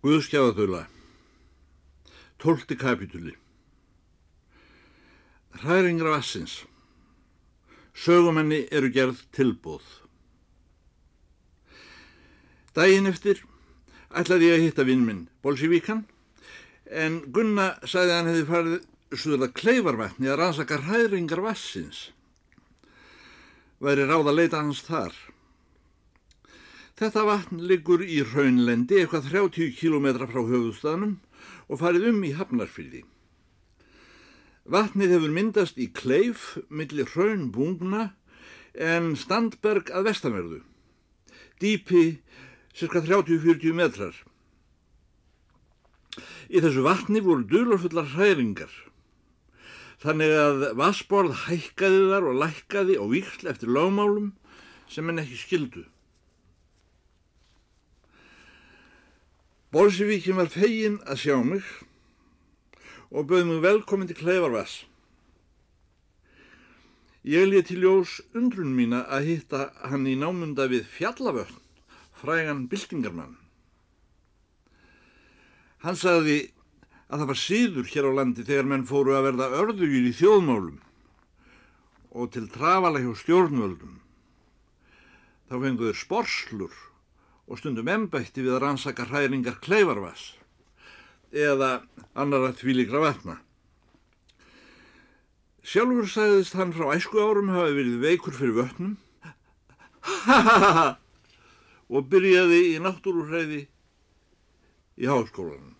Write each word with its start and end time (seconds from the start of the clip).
Guðskjáðadöla 0.00 0.86
Tólti 2.40 2.76
kapitúli 2.80 3.34
Hræringra 5.60 6.14
vassins 6.14 6.54
Sögumenni 7.92 8.62
eru 8.72 8.88
gerð 8.94 9.20
tilbóð 9.36 9.84
Dægin 12.72 13.10
eftir 13.10 13.42
ætlaði 14.16 14.48
ég 14.48 14.56
að 14.56 14.64
hitta 14.64 14.86
vinn 14.88 15.04
minn 15.04 15.26
Bolsjevíkan 15.44 16.06
en 16.88 17.20
Gunna 17.28 17.74
sagði 17.84 18.14
að 18.14 18.16
hann 18.16 18.30
hefði 18.32 18.46
farið 18.54 19.20
suðurlega 19.20 19.58
kleifarvætni 19.60 20.32
að 20.32 20.40
rannsaka 20.40 20.80
hræringar 20.86 21.44
vassins 21.44 22.06
væri 23.84 24.08
ráð 24.08 24.32
að 24.32 24.40
leita 24.40 24.64
hans 24.64 24.80
þar 24.88 25.12
Þetta 27.00 27.22
vatn 27.24 27.62
liggur 27.64 28.02
í 28.04 28.18
raunlendi 28.20 28.98
eitthvað 29.00 29.30
30 29.32 29.70
km 29.72 30.06
frá 30.20 30.42
höfustafnum 30.44 31.14
og 31.72 31.78
farið 31.80 32.10
um 32.10 32.18
í 32.28 32.34
Hafnarfyldi. 32.36 33.06
Vatnið 34.68 35.14
hefur 35.14 35.32
myndast 35.32 35.78
í 35.80 35.86
kleif 35.96 36.58
millir 36.68 37.08
raunbungna 37.14 38.10
en 38.76 39.14
standberg 39.16 39.88
að 39.96 40.10
vestanverðu. 40.10 40.58
Dýpi 41.64 42.02
cirka 42.76 43.00
30-40 43.06 43.72
metrar. 43.78 44.18
Í 46.52 46.60
þessu 46.60 46.84
vatni 46.84 47.22
voru 47.24 47.46
dulurfullar 47.48 48.12
hræringar. 48.12 48.74
Þannig 50.04 50.36
að 50.42 50.66
vassborð 50.76 51.46
hækkaði 51.46 52.04
þar 52.12 52.28
og 52.28 52.38
lækkaði 52.44 53.00
á 53.00 53.04
víksl 53.08 53.48
eftir 53.54 53.72
lögmálum 53.72 54.34
sem 54.92 55.08
henn 55.08 55.24
ekki 55.24 55.40
skildu. 55.40 55.86
Bolsjevíkin 59.70 60.34
var 60.34 60.48
fegin 60.50 60.96
að 61.06 61.20
sjá 61.22 61.36
mig 61.46 61.62
og 63.14 63.28
bauð 63.30 63.44
mig 63.46 63.60
velkomin 63.62 64.08
til 64.10 64.18
Kleifarvass. 64.18 64.80
Ég 67.22 67.46
lið 67.46 67.68
til 67.68 67.84
ljós 67.84 68.16
undrun 68.34 68.74
mína 68.74 69.04
að 69.06 69.28
hitta 69.28 69.68
hann 69.92 70.08
í 70.10 70.16
námunda 70.18 70.66
við 70.72 70.88
Fjallavöld, 70.90 71.54
frægan 72.18 72.66
byltingarmann. 72.66 73.38
Hann 75.86 76.00
sagði 76.02 76.50
að 77.06 77.22
það 77.22 77.30
var 77.30 77.42
síður 77.44 77.90
hér 77.94 78.10
á 78.10 78.12
landi 78.18 78.50
þegar 78.50 78.70
menn 78.74 78.90
fóru 78.90 79.14
að 79.14 79.30
verða 79.30 79.50
örðugir 79.62 80.10
í 80.10 80.16
þjóðmálum 80.18 80.82
og 82.10 82.34
til 82.34 82.48
trafala 82.50 82.98
hjá 82.98 83.14
stjórnvöldum. 83.22 84.00
Þá 85.46 85.54
fenguður 85.62 86.02
sporslur 86.02 86.89
og 87.50 87.58
stundum 87.58 87.88
embætti 87.90 88.44
við 88.44 88.54
að 88.54 88.62
rannsaka 88.62 89.08
hræringar 89.10 89.56
kleifarvass 89.64 90.36
eða 91.34 91.80
annara 92.14 92.52
tvílíkra 92.54 93.02
vatna. 93.02 93.40
Sjálfur 95.66 96.06
sagðist 96.10 96.54
hann 96.58 96.72
frá 96.74 96.94
æsku 96.94 97.18
árum 97.18 97.50
hafi 97.50 97.74
verið 97.74 98.04
veikur 98.04 98.36
fyrir 98.38 98.56
vötnum 98.60 98.94
og 101.94 102.06
byrjaði 102.10 102.60
í 102.70 102.78
náttúrúhræði 102.82 103.60
í 105.00 105.10
háskólanum. 105.10 105.74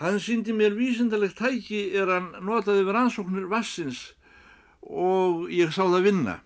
Hann 0.00 0.22
síndi 0.22 0.54
mér 0.56 0.78
vísindalegt 0.78 1.38
tæki 1.42 1.90
er 1.98 2.08
hann 2.14 2.30
notaði 2.46 2.86
við 2.86 2.94
rannsóknir 2.96 3.50
vassins 3.50 4.14
og 4.80 5.50
ég 5.52 5.74
sá 5.74 5.82
það 5.82 6.06
vinna 6.06 6.38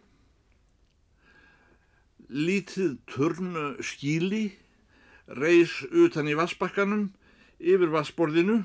lítið 2.35 2.97
turnu 3.07 3.77
skíli 3.79 4.49
reys 5.39 5.73
utan 5.95 6.27
í 6.27 6.35
vassbakkanum 6.35 7.13
yfir 7.63 7.93
vassborðinu 7.95 8.65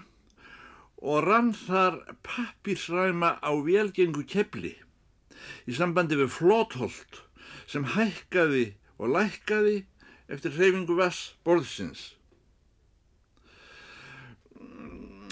og 0.99 1.23
rann 1.23 1.51
þar 1.53 2.01
pappirsræma 2.25 3.37
á 3.39 3.51
velgengu 3.63 4.25
kepli 4.27 4.73
í 5.69 5.75
sambandi 5.77 6.17
við 6.17 6.33
flótholt 6.33 7.21
sem 7.69 7.85
hækkaði 7.93 8.73
og 8.97 9.13
lækkaði 9.13 9.77
eftir 10.33 10.57
hreyfingu 10.57 10.97
vassborðsins 10.97 12.01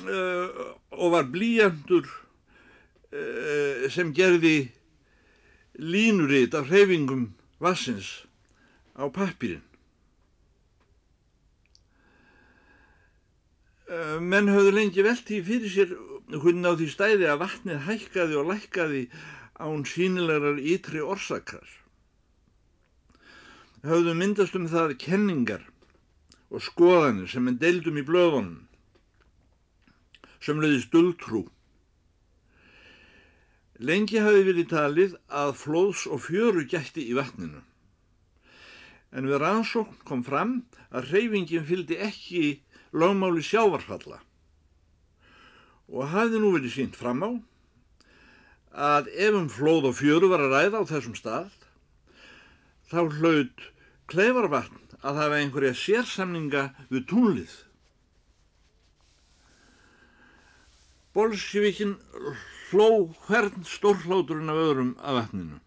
uh, 0.05 0.77
og 0.93 1.11
var 1.17 1.27
blíjandur 1.33 2.05
uh, 2.05 3.89
sem 3.89 4.13
gerði 4.13 4.69
línuritt 5.77 6.55
af 6.57 6.69
hreyfingum 6.69 7.31
vassins 7.59 8.26
á 8.97 9.05
pappirinn. 9.13 9.63
Eh, 13.87 14.19
menn 14.19 14.49
höfðu 14.51 14.73
lengi 14.75 15.03
velti 15.05 15.39
fyrir 15.47 15.71
sér 15.71 15.91
hvernig 16.27 16.67
á 16.67 16.73
því 16.75 16.87
stæði 16.91 17.27
að 17.31 17.41
vatnið 17.45 17.83
hækkaði 17.85 18.39
og 18.41 18.49
lækkaði 18.51 19.03
án 19.63 19.85
sínilegar 19.87 20.57
ytri 20.59 20.99
orsakar. 20.99 21.67
Höfðu 23.87 24.15
myndast 24.17 24.57
um 24.59 24.67
það 24.67 24.97
kenningar 24.99 25.63
og 26.51 26.65
skoðanir 26.65 27.31
sem 27.31 27.47
en 27.47 27.61
deildum 27.61 28.01
í 28.01 28.03
blöðunum, 28.03 28.65
sem 30.43 30.59
leiðist 30.59 30.91
dulltrú. 30.91 31.45
Lengi 33.77 34.19
hafi 34.19 34.43
verið 34.49 34.71
talið 34.73 35.17
að 35.29 35.55
flóðs 35.61 36.07
og 36.09 36.25
fjöru 36.25 36.65
gætti 36.67 37.07
í 37.07 37.15
vatninu 37.15 37.61
en 39.17 39.25
við 39.25 39.41
rannsókn 39.41 40.03
kom 40.05 40.21
fram 40.25 40.59
að 40.93 41.09
reyfingin 41.11 41.65
fylgdi 41.65 41.97
ekki 42.05 42.41
lögmáli 42.93 43.41
sjávarfalla. 43.41 44.19
Og 45.89 46.11
hafði 46.11 46.41
nú 46.43 46.51
verið 46.53 46.75
sínt 46.75 46.97
fram 46.99 47.23
á 47.25 47.29
að 48.77 49.09
ef 49.15 49.33
um 49.33 49.47
flóð 49.49 49.89
og 49.89 49.97
fjöru 49.97 50.29
var 50.29 50.43
að 50.45 50.53
ræða 50.53 50.83
á 50.85 50.89
þessum 50.91 51.15
stað 51.17 51.53
þá 52.91 52.99
hlaut 53.17 53.63
kleifarvatn 54.11 54.83
að 55.01 55.21
hafa 55.23 55.39
einhverja 55.39 55.73
sérsamninga 55.77 56.67
við 56.91 57.07
túnlið. 57.09 57.53
Bolsjevikin 61.17 61.95
hló 62.69 63.07
hvern 63.25 63.65
stórhláturinn 63.65 64.53
af 64.53 64.61
öðrum 64.61 64.91
af 65.01 65.17
vatninu, 65.17 65.57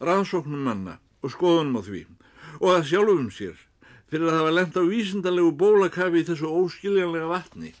rannsóknum 0.00 0.64
manna 0.64 0.96
og 1.20 1.34
skoðunum 1.34 1.76
á 1.76 1.82
því 1.84 2.06
og 2.58 2.74
að 2.74 2.86
sjálfum 2.90 3.28
sér 3.34 3.58
fyrir 4.08 4.30
að 4.30 4.36
það 4.36 4.46
var 4.46 4.56
lendt 4.56 4.78
á 4.80 4.82
vísindalegu 4.88 5.50
bólakafi 5.60 6.22
í 6.22 6.26
þessu 6.28 6.48
óskiljanlega 6.48 7.28
vatni. 7.28 7.74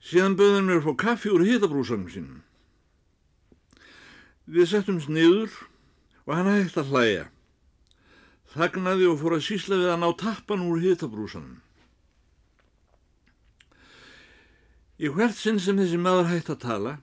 Síðan 0.00 0.36
böðum 0.38 0.70
mér 0.70 0.84
fór 0.84 0.96
kaffi 0.98 1.32
úr 1.34 1.44
hitabrúsanum 1.46 2.08
sínum. 2.10 2.38
Við 4.50 4.70
settumst 4.70 5.10
niður 5.10 5.52
og 6.26 6.34
hann 6.34 6.50
hægt 6.50 6.78
að 6.80 6.94
hlæja. 6.94 7.26
Þagnaði 8.54 9.10
og 9.10 9.20
fór 9.20 9.36
að 9.36 9.44
sísla 9.46 9.78
við 9.78 9.92
að 9.92 10.00
ná 10.02 10.08
tappan 10.18 10.64
úr 10.66 10.80
hitabrúsanum. 10.82 11.58
Í 15.00 15.08
hvert 15.10 15.38
sinn 15.38 15.60
sem 15.62 15.78
þessi 15.80 15.98
maður 16.00 16.30
hægt 16.32 16.50
að 16.52 16.62
tala 16.64 16.96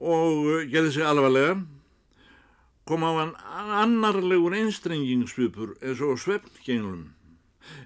og 0.00 0.64
gerði 0.72 0.96
sig 0.96 1.06
alvarlega 1.06 1.58
kom 2.84 3.04
á 3.04 3.10
hann 3.16 3.34
annarlegur 3.80 4.54
einstrengingsvipur 4.56 5.76
eins 5.80 6.00
og 6.04 6.20
svefngenglum 6.20 7.12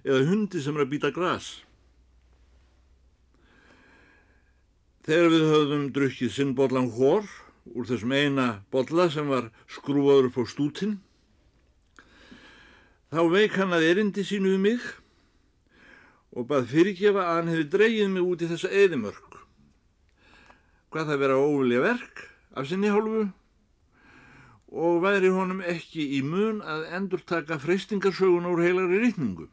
eða 0.03 0.27
hundi 0.27 0.63
sem 0.63 0.77
er 0.77 0.85
að 0.85 0.93
býta 0.95 1.11
gras. 1.15 1.51
Þegar 5.07 5.31
við 5.33 5.45
höfðum 5.53 5.85
drukkið 5.97 6.33
sinn 6.35 6.57
bollan 6.59 6.91
hór 6.99 7.29
úr 7.73 7.87
þessum 7.89 8.13
eina 8.13 8.49
bolla 8.75 9.07
sem 9.13 9.29
var 9.31 9.53
skrúaður 9.71 10.29
upp 10.29 10.41
á 10.43 10.45
stútin, 10.51 10.99
þá 13.09 13.23
veik 13.33 13.57
hann 13.57 13.73
að 13.77 13.87
erindi 13.89 14.25
sínu 14.27 14.57
við 14.57 14.65
mig 14.67 14.89
og 16.37 16.49
bað 16.51 16.69
fyrirgefa 16.75 17.25
að 17.25 17.39
hann 17.39 17.51
hefði 17.55 17.69
dreyið 17.73 18.11
mig 18.13 18.27
út 18.27 18.43
í 18.45 18.51
þessa 18.51 18.73
eðimörk. 18.83 19.39
Hvað 20.93 21.13
það 21.13 21.23
vera 21.23 21.41
óvilja 21.41 21.85
verk 21.85 22.25
af 22.57 22.69
sinni 22.69 22.91
hálfu 22.93 23.29
og 24.69 25.03
væri 25.03 25.31
honum 25.33 25.63
ekki 25.65 26.05
í 26.19 26.21
mun 26.25 26.61
að 26.61 26.85
endur 26.99 27.23
taka 27.25 27.57
freystingarsögun 27.63 28.49
úr 28.51 28.63
heilari 28.65 29.01
rítningu. 29.05 29.49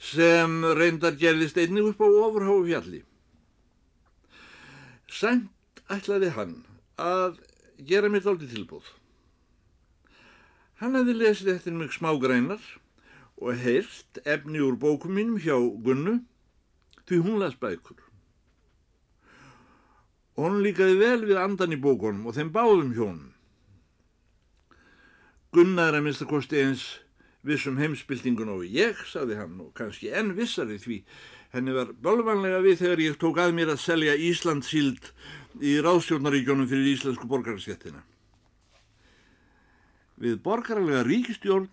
Sem 0.00 0.64
reyndar 0.64 1.18
gerðist 1.20 1.60
einnig 1.60 1.90
upp 1.92 2.00
á 2.00 2.08
ofurháu 2.08 2.64
fjalli. 2.64 3.02
Sænt 5.10 5.84
ætlaði 5.92 6.32
hann 6.36 6.56
að 6.96 7.42
gera 7.84 8.08
mér 8.08 8.24
dálti 8.24 8.48
tilbúð. 8.48 8.86
Hann 10.80 10.96
hefði 10.96 11.18
lesið 11.18 11.54
eftir 11.58 11.76
mig 11.76 11.92
smágreinar 11.92 12.62
og 13.36 13.56
heyrt 13.60 14.20
efni 14.24 14.62
úr 14.64 14.78
bókum 14.80 15.12
mínum 15.12 15.36
hjá 15.36 15.56
Gunnu 15.84 16.22
því 17.04 17.20
hún 17.26 17.42
las 17.42 17.58
bækur. 17.60 17.98
Hún 20.40 20.62
líkaði 20.64 20.96
vel 20.96 21.20
við 21.28 21.36
andan 21.36 21.74
í 21.74 21.76
bókunum 21.80 22.30
og 22.30 22.36
þeim 22.36 22.48
báðum 22.54 22.94
hjónum. 22.96 23.32
Gunnar 25.52 25.96
að 25.98 26.06
minnsta 26.06 26.24
kosti 26.30 26.62
eins 26.62 26.84
vissum 27.44 27.76
heimsbyltingun 27.80 28.52
og 28.54 28.62
ég, 28.64 28.96
saði 29.10 29.36
hann, 29.36 29.58
og 29.60 29.74
kannski 29.76 30.12
enn 30.16 30.32
vissari 30.36 30.78
því 30.80 31.00
henni 31.52 31.74
var 31.74 31.90
bölvanlega 32.04 32.60
við 32.64 32.78
þegar 32.84 33.02
ég 33.04 33.18
tók 33.20 33.40
að 33.42 33.52
mér 33.56 33.72
að 33.74 33.82
selja 33.82 34.14
Íslandsíld 34.16 35.10
í 35.60 35.74
ráðstjórnaríkjónum 35.84 36.68
fyrir 36.70 36.92
íslensku 36.92 37.28
borgarskettina. 37.28 38.04
Við 40.20 40.38
borgarlega 40.44 41.02
ríkistjórn 41.08 41.68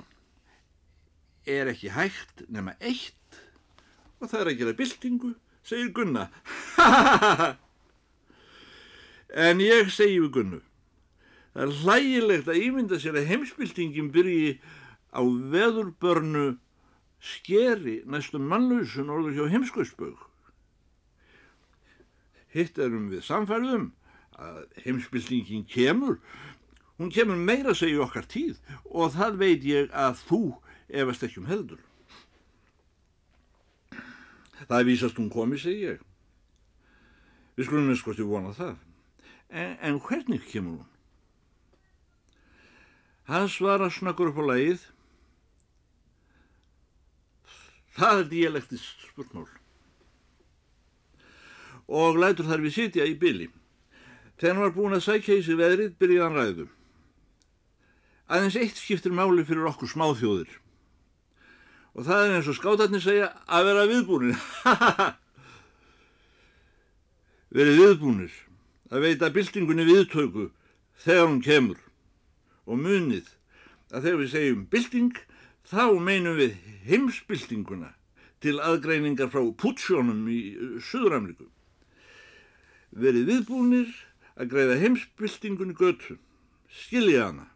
er 1.47 1.71
ekki 1.71 1.93
hægt 1.95 2.43
nema 2.51 2.75
eitt 2.79 3.39
og 4.17 4.27
það 4.27 4.41
er 4.41 4.51
að 4.51 4.59
gera 4.63 4.75
byltingu, 4.81 5.31
segir 5.67 5.93
Gunna. 5.95 6.27
en 9.33 9.61
ég 9.63 9.91
segi 9.91 10.19
við 10.21 10.31
Gunnu, 10.37 10.61
það 11.53 11.63
er 11.65 11.75
hlægilegt 11.81 12.51
að 12.51 12.61
ímynda 12.63 12.99
sér 13.01 13.19
að 13.19 13.29
heimsbyltingin 13.31 14.11
byrji 14.13 14.57
á 15.11 15.21
veðurbörnu 15.23 16.47
skeri 17.19 18.01
næstum 18.05 18.45
mannlausun 18.47 19.09
orður 19.11 19.35
hjá 19.37 19.53
heimskauðsbög. 19.55 20.17
Hitt 22.53 22.77
erum 22.79 23.09
við 23.11 23.25
samfærðum 23.27 23.89
að 24.37 24.61
heimsbyltingin 24.85 25.65
kemur, 25.69 26.19
hún 26.97 27.11
kemur 27.13 27.37
meira 27.37 27.73
að 27.73 27.81
segja 27.81 28.05
okkar 28.05 28.29
tíð 28.29 28.61
og 28.85 29.13
það 29.17 29.39
veit 29.41 29.67
ég 29.67 29.91
að 29.91 30.23
þú 30.29 30.41
efast 30.87 31.25
ekki 31.27 31.41
um 31.41 31.49
heldur. 31.49 31.81
Það 34.67 34.79
er 34.79 34.87
vísast 34.87 35.19
hún 35.19 35.31
komið, 35.31 35.63
segi 35.63 35.83
ég. 35.85 36.03
Við 37.57 37.67
skulum 37.67 37.89
eins 37.91 38.03
hvort 38.05 38.21
ég 38.21 38.29
vona 38.29 38.53
það. 38.57 38.75
En, 39.49 39.77
en 39.81 39.99
hvernig 40.03 40.43
kemur 40.51 40.81
hún? 40.81 40.93
Hann 43.27 43.49
svara 43.51 43.89
snakkur 43.91 44.31
upp 44.31 44.39
á 44.39 44.43
lagið 44.47 44.85
Það 47.97 48.19
er 48.21 48.27
dialektist 48.29 49.07
spurnál. 49.09 49.47
Og 51.89 52.19
lætur 52.21 52.45
þar 52.45 52.61
við 52.61 52.75
sitja 52.75 53.07
í 53.09 53.15
byli. 53.17 53.47
Þegar 54.37 54.53
hann 54.53 54.65
var 54.67 54.75
búin 54.75 54.97
að 54.97 55.05
sækja 55.07 55.39
í 55.39 55.45
sig 55.45 55.57
veðrið, 55.57 55.95
byrjaði 55.97 56.25
hann 56.25 56.37
ræðu. 56.37 56.65
Aðeins 58.27 58.59
eitt 58.61 58.77
skiptir 58.77 59.15
máli 59.17 59.43
fyrir 59.47 59.69
okkur 59.71 59.89
smáþjóðir. 59.89 60.51
Og 61.97 62.01
það 62.05 62.21
er 62.21 62.35
eins 62.35 62.51
og 62.51 62.59
skátarnir 62.59 63.01
segja 63.01 63.27
að 63.49 63.67
vera 63.71 63.89
viðbúnir. 63.89 64.37
Verið 67.57 67.81
viðbúnir 67.81 68.33
að 68.91 69.03
veita 69.03 69.31
byltingunni 69.33 69.85
viðtöku 69.87 70.49
þegar 71.03 71.27
hún 71.27 71.41
kemur. 71.43 71.79
Og 72.67 72.79
munið 72.79 73.29
að 73.91 74.07
þegar 74.07 74.19
við 74.21 74.31
segjum 74.33 74.63
bylting 74.71 75.21
þá 75.67 75.83
meinum 76.03 76.39
við 76.39 76.55
heimsbyltinguna 76.87 77.93
til 78.43 78.57
aðgreiningar 78.63 79.31
frá 79.33 79.43
putsjónum 79.59 80.27
í 80.31 80.39
uh, 80.55 80.77
Suður-Ameríku. 80.83 81.49
Verið 82.97 83.27
viðbúnir 83.31 83.91
að 84.37 84.51
greiða 84.53 84.79
heimsbyltingunni 84.83 85.75
götu, 85.77 86.19
skilja 86.69 87.29
hana 87.31 87.49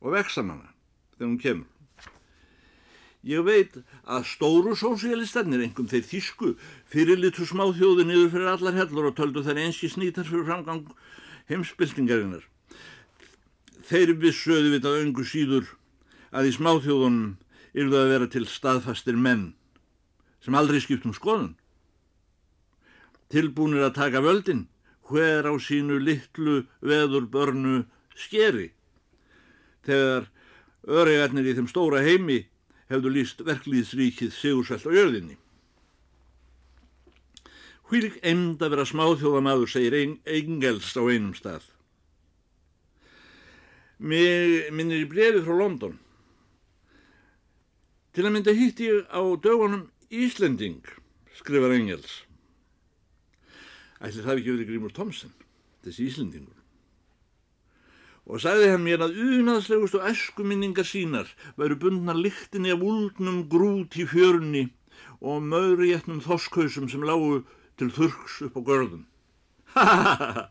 og 0.00 0.14
veksa 0.14 0.44
hana 0.44 0.72
þegar 1.16 1.28
hún 1.28 1.40
kemur. 1.42 1.73
Ég 3.24 3.40
veit 3.40 3.78
að 4.04 4.26
stóru 4.28 4.74
sósialistarnir, 4.76 5.62
engum 5.64 5.88
þeir 5.88 6.04
þísku, 6.04 6.50
fyrirlitu 6.92 7.46
smáþjóði 7.48 8.04
niður 8.04 8.34
fyrir 8.34 8.50
allar 8.52 8.76
hellur 8.76 9.08
og 9.08 9.16
töldu 9.16 9.40
þær 9.46 9.62
einski 9.62 9.88
snýtar 9.88 10.28
fyrir 10.28 10.44
framgang 10.44 10.90
heimsbyltingarinnar. 11.48 12.44
Þeir 13.88 14.12
vissuðu 14.20 14.74
við 14.74 14.84
það 14.84 15.00
öngu 15.00 15.24
síður 15.28 15.72
að 16.36 16.50
í 16.50 16.54
smáþjóðunum 16.58 17.32
yrðu 17.74 18.00
að 18.02 18.12
vera 18.12 18.30
til 18.36 18.44
staðfastir 18.48 19.16
menn 19.16 19.52
sem 20.44 20.56
aldrei 20.58 20.82
skipt 20.84 21.08
um 21.08 21.16
skoðun. 21.16 21.54
Tilbúinir 23.32 23.88
að 23.88 23.96
taka 23.96 24.20
völdin 24.20 24.66
hver 25.08 25.48
á 25.48 25.52
sínu 25.56 25.96
litlu 26.00 26.64
veður 26.84 27.24
börnu 27.32 27.84
skeri 28.16 28.70
þegar 29.84 30.28
öregarnir 30.84 31.48
í 31.48 31.54
þeim 31.56 31.68
stóra 31.72 32.04
heimi 32.04 32.44
hefðu 32.92 33.12
líst 33.14 33.42
verklýðsríkið 33.46 34.32
sigursvælt 34.36 34.88
á 34.88 34.96
jörðinni. 34.96 35.36
Hvílik 37.88 38.16
eind 38.24 38.62
að 38.64 38.74
vera 38.74 38.86
smáþjóðamadur, 38.88 39.70
segir 39.70 39.96
Engels 40.24 40.94
á 40.96 41.02
einum 41.04 41.34
stað. 41.36 41.66
Mér 43.98 44.72
minnir 44.74 45.04
í 45.04 45.08
brefi 45.08 45.44
frá 45.44 45.54
London 45.54 46.00
Til 48.14 48.28
að 48.28 48.34
mynda 48.36 48.52
hitt 48.54 48.78
ég 48.78 49.08
á 49.10 49.22
dögunum 49.42 49.88
Íslending, 50.14 50.84
skrifar 51.34 51.72
Engels. 51.74 52.20
Ætli 53.98 54.22
það 54.22 54.36
ekki 54.38 54.52
verið 54.52 54.68
Grímur 54.68 54.92
Tomsen, 54.94 55.32
þessi 55.82 56.06
Íslendingur. 56.06 56.63
Og 58.24 58.40
sagði 58.40 58.70
hann 58.72 58.84
mér 58.86 59.04
að 59.04 59.18
unaðslegust 59.20 59.98
og 59.98 60.06
eskuminningar 60.08 60.86
sínar 60.88 61.28
væru 61.60 61.76
bundnar 61.80 62.16
lyktinni 62.16 62.72
af 62.72 62.80
úldnum 62.80 63.42
grút 63.52 63.98
í 64.00 64.06
fjörunni 64.08 64.70
og 65.20 65.44
mögriétnum 65.44 66.22
þoskhausum 66.24 66.88
sem 66.88 67.04
lágu 67.04 67.42
til 67.76 67.90
þurks 67.92 68.40
upp 68.48 68.56
á 68.56 68.62
görðum. 68.64 69.04
Ha 69.74 69.84
ha 69.84 70.14
ha 70.14 70.28
ha! 70.38 70.44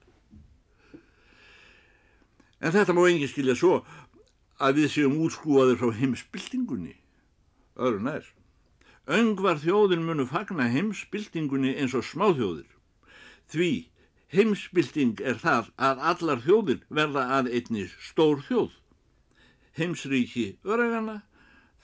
En 2.63 2.71
þetta 2.71 2.93
má 2.95 3.03
engin 3.09 3.27
skilja 3.27 3.55
svo 3.59 3.81
að 4.63 4.79
við 4.79 4.91
séum 4.93 5.17
útskúaður 5.25 5.79
frá 5.81 5.89
heimsbyltingunni 5.97 6.93
öðru 7.75 8.03
nær. 8.05 8.27
Öngvar 9.09 9.59
þjóðin 9.59 10.05
munu 10.07 10.25
fagna 10.29 10.69
heimsbyltingunni 10.71 11.73
eins 11.75 11.95
og 11.97 12.05
smáþjóðir. 12.07 12.69
Því 13.51 13.71
heimsbylting 14.33 15.21
er 15.21 15.37
það 15.41 15.69
að 15.87 16.01
allar 16.11 16.41
þjóðir 16.45 16.81
verða 16.89 17.25
að 17.37 17.51
einni 17.57 17.85
stór 18.01 18.41
þjóð. 18.47 18.71
Heimsríki 19.77 20.47
öregana 20.63 21.21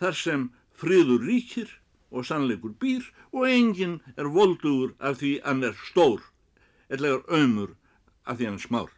þar 0.01 0.17
sem 0.17 0.49
friður 0.79 1.25
ríkir 1.25 1.71
og 2.09 2.25
sannleikur 2.25 2.75
býr 2.81 3.07
og 3.31 3.47
enginn 3.49 3.99
er 4.17 4.29
voldugur 4.33 4.95
af 4.99 5.19
því 5.21 5.33
hann 5.45 5.65
er 5.65 5.77
stór, 5.89 6.21
eðlegar 6.89 7.25
ömur 7.29 7.75
af 8.25 8.39
því 8.39 8.49
hann 8.49 8.59
er 8.59 8.65
smár. 8.65 8.91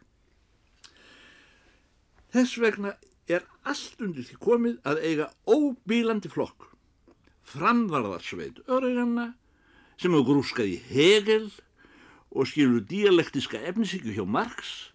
Þess 2.32 2.58
vegna 2.60 2.96
er 3.28 3.44
allt 3.68 4.00
undir 4.00 4.24
því 4.26 4.38
komið 4.40 4.78
að 4.88 5.02
eiga 5.04 5.32
óbílandi 5.46 6.32
flokk 6.32 6.72
framvarðarsveit 7.52 8.62
öryganna 8.70 9.32
sem 10.00 10.12
hefur 10.14 10.28
grúskað 10.30 10.72
í 10.72 10.78
Hegel 10.88 11.50
og 12.32 12.48
skilur 12.48 12.80
dialektiska 12.88 13.60
efnisíku 13.68 14.14
hjá 14.14 14.24
Marx 14.26 14.92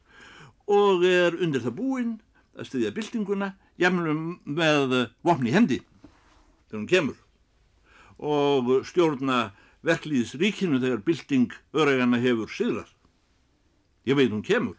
og 0.67 1.05
er 1.05 1.37
undir 1.37 1.63
það 1.63 1.77
búinn 1.77 2.17
að 2.57 2.71
styðja 2.71 2.95
byltinguna 2.95 3.53
jæmlega 3.77 4.17
með 4.43 4.97
vopni 5.25 5.53
hendi 5.53 5.79
þegar 6.67 6.81
hún 6.81 6.91
kemur 6.91 7.23
og 8.17 8.73
stjórna 8.89 9.51
verklíðisríkinu 9.85 10.81
þegar 10.81 11.03
bylting 11.05 11.53
öryganna 11.77 12.17
hefur 12.21 12.49
sigrar. 12.49 12.89
Ég 14.07 14.17
veit 14.17 14.31
hún 14.33 14.45
kemur 14.45 14.77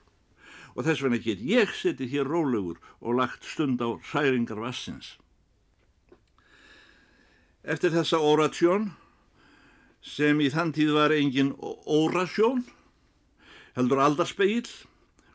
og 0.75 0.87
þess 0.87 1.03
vegna 1.03 1.19
get 1.23 1.41
ég 1.43 1.73
setið 1.75 2.13
hér 2.13 2.31
rólegur 2.31 2.79
og 3.01 3.19
lagt 3.19 3.47
stund 3.47 3.83
á 3.83 3.99
særingar 4.11 4.61
vassins. 4.63 5.17
Eftir 7.67 7.93
þessa 7.93 8.21
oratjón, 8.23 8.93
sem 10.09 10.41
í 10.41 10.49
þann 10.53 10.73
tíð 10.77 10.95
var 10.97 11.15
engin 11.15 11.53
orasjón, 11.61 12.65
heldur 13.77 14.01
aldarspegil, 14.03 14.67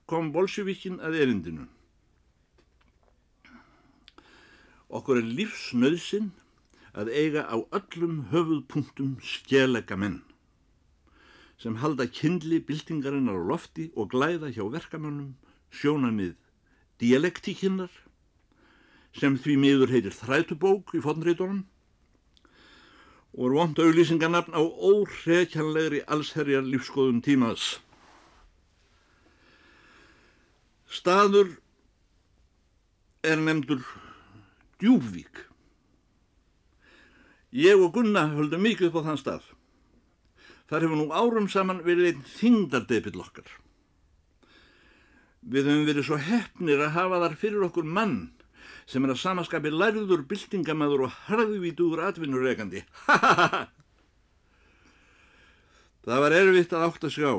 kom 0.10 0.32
bolsjevíkin 0.36 1.00
að 1.04 1.20
erindinu. 1.24 1.68
Okkur 4.94 5.22
er 5.22 5.30
lífsnöðsinn 5.38 6.34
að 6.94 7.10
eiga 7.14 7.48
á 7.50 7.58
öllum 7.74 8.28
höfuðpunktum 8.34 9.18
skjelega 9.26 9.98
menn 9.98 10.22
sem 11.64 11.78
halda 11.80 12.06
kindli 12.12 12.60
byltingarinnar 12.68 13.40
á 13.40 13.48
lofti 13.50 13.88
og 13.96 14.12
glæða 14.12 14.52
hjá 14.52 14.66
verkamönnum 14.74 15.34
sjónamið 15.74 16.34
dialektíkinnar 17.02 17.94
sem 19.18 19.38
því 19.40 19.56
miður 19.62 19.94
heitir 19.94 20.16
þrætubók 20.18 20.94
í 20.98 21.02
fónreitunum 21.06 21.64
og 23.34 23.48
er 23.48 23.56
vond 23.58 23.80
auðlýsingarnafn 23.82 24.54
á 24.54 24.62
óhrekjanlegri 24.62 26.04
allsherjar 26.06 26.66
lífskoðum 26.68 27.24
tímas. 27.26 27.80
Staður 30.94 31.56
er 33.26 33.42
nefndur 33.42 33.82
Djúbvík. 34.84 35.48
Ég 37.54 37.82
og 37.82 37.94
Gunna 37.96 38.28
höldum 38.36 38.62
mikið 38.66 38.92
upp 38.92 39.02
á 39.02 39.06
þann 39.10 39.22
stað. 39.22 39.50
Þar 40.70 40.86
hefur 40.86 41.00
nú 41.00 41.10
árum 41.14 41.50
saman 41.50 41.82
verið 41.86 42.12
einn 42.12 42.24
þingdardepill 42.36 43.22
okkar. 43.22 43.50
Við 45.42 45.68
höfum 45.70 45.88
verið 45.90 46.08
svo 46.08 46.18
hefnir 46.22 46.86
að 46.86 46.96
hafa 46.98 47.22
þar 47.26 47.38
fyrir 47.42 47.66
okkur 47.68 47.90
mann 47.98 48.18
sem 48.90 49.06
er 49.06 49.14
að 49.14 49.22
samaskapi 49.24 49.72
lærður 49.74 50.26
byltingamæður 50.30 51.08
og 51.08 51.18
harðvítur 51.30 52.04
atvinnureikandi. 52.10 52.84
Ha 53.08 53.18
ha 53.18 53.34
ha 53.40 53.48
ha! 53.54 53.64
Það 56.04 56.20
var 56.20 56.34
erfitt 56.36 56.74
að 56.76 56.86
átt 56.90 57.06
að 57.08 57.14
sjá 57.16 57.30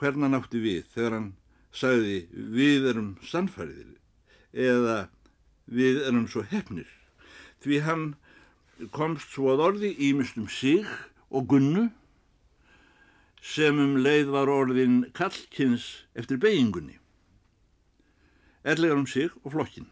hvernan 0.00 0.36
átti 0.36 0.60
við 0.62 0.86
þegar 0.94 1.14
hann 1.16 1.26
sagði 1.76 2.16
við 2.32 2.86
erum 2.92 3.10
sannfæriðir 3.24 3.96
eða 4.56 4.96
við 5.68 6.00
erum 6.08 6.24
svo 6.30 6.44
hefnir 6.48 6.88
því 7.64 7.80
hann 7.84 8.06
komst 8.96 9.32
svo 9.34 9.50
að 9.52 9.64
orði 9.70 9.92
ímist 10.08 10.38
um 10.40 10.48
sig 10.52 10.88
og 11.28 11.48
gunnu 11.52 11.88
sem 13.44 13.78
um 13.80 13.96
leið 14.00 14.32
var 14.34 14.52
orðin 14.52 15.02
kallkins 15.16 15.88
eftir 16.16 16.40
beigingunni 16.40 16.96
erlegar 18.64 19.00
um 19.00 19.08
sig 19.08 19.32
og 19.44 19.52
flokkin 19.52 19.88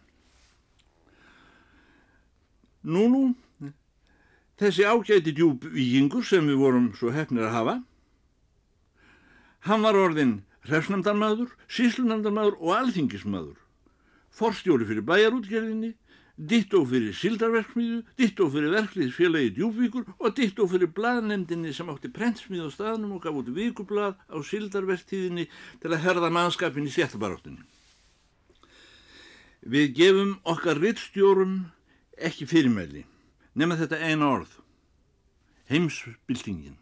Nú 2.84 3.08
nú 3.08 3.24
þessi 4.60 4.86
ágæti 4.86 5.34
djúb 5.34 5.64
vikingur 5.74 6.24
sem 6.24 6.46
við 6.46 6.60
vorum 6.60 6.92
svo 6.94 7.10
hefnir 7.10 7.48
að 7.48 7.56
hafa 7.56 7.76
hann 9.64 9.82
var 9.82 9.96
orðin 9.96 10.42
hrefsnefndarmadur, 10.68 11.50
síslunefndarmadur 11.66 12.60
og 12.60 12.74
alþingismadur 12.76 13.58
forstjóri 14.34 14.86
fyrir 14.88 15.04
bæjarútgerðinni, 15.06 15.92
dittó 16.34 16.80
fyrir 16.88 17.14
sildarverksmiðu, 17.14 18.00
dittó 18.18 18.48
fyrir 18.50 18.72
verkliðsfélagi 18.74 19.52
djúbvíkur 19.58 20.08
og 20.18 20.34
dittó 20.34 20.66
fyrir 20.70 20.90
blaðnemdinni 20.96 21.74
sem 21.74 21.90
átti 21.92 22.10
prentsmið 22.10 22.66
á 22.66 22.68
staðnum 22.74 23.14
og 23.14 23.22
gaf 23.22 23.38
út 23.38 23.52
vikublað 23.54 24.18
á 24.26 24.36
sildarverktíðinni 24.42 25.46
til 25.82 25.92
að 25.92 26.02
herða 26.02 26.32
mannskapin 26.34 26.88
í 26.88 26.94
stjættabaráttinni. 26.94 27.62
Við 29.64 29.94
gefum 29.96 30.34
okkar 30.42 30.82
rittstjórum 30.82 31.54
ekki 32.18 32.46
fyrirmæli, 32.48 33.04
nema 33.54 33.78
þetta 33.78 34.00
eina 34.02 34.30
orð, 34.36 34.52
heimsbyltingin. 35.70 36.76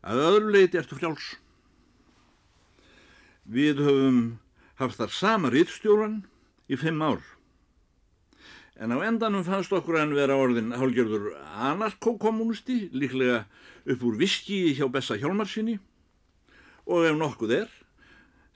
Að 0.00 0.22
öðru 0.26 0.54
leiti 0.54 0.80
ertu 0.80 0.96
frjáls. 0.96 1.34
Við 3.50 3.82
höfum 3.84 4.20
haft 4.80 5.00
þar 5.00 5.12
sama 5.12 5.50
rittstjóran 5.52 6.22
í 6.70 6.78
fimm 6.80 7.02
ár. 7.04 7.20
En 8.80 8.94
á 8.96 8.98
endanum 9.04 9.44
fannst 9.44 9.72
okkur 9.76 9.98
hann 10.00 10.14
vera 10.16 10.38
orðin 10.40 10.72
hálgjörður 10.72 11.34
anarkokommunisti, 11.68 12.88
líklega 12.96 13.42
upp 13.84 14.06
úr 14.08 14.16
viski 14.20 14.70
hjá 14.78 14.86
Bessa 14.88 15.18
Hjálmarsinni 15.20 15.76
og 16.88 17.04
ef 17.04 17.18
nokkuð 17.18 17.52
er, 17.58 17.68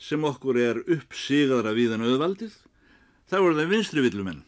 sem 0.00 0.24
okkur 0.24 0.56
er 0.58 0.80
uppsigaðra 0.80 1.74
við 1.76 1.94
en 1.98 2.06
auðvaldið, 2.08 2.56
þá 3.28 3.36
er 3.42 3.56
það 3.60 3.70
vinstri 3.74 4.04
villumenn. 4.04 4.42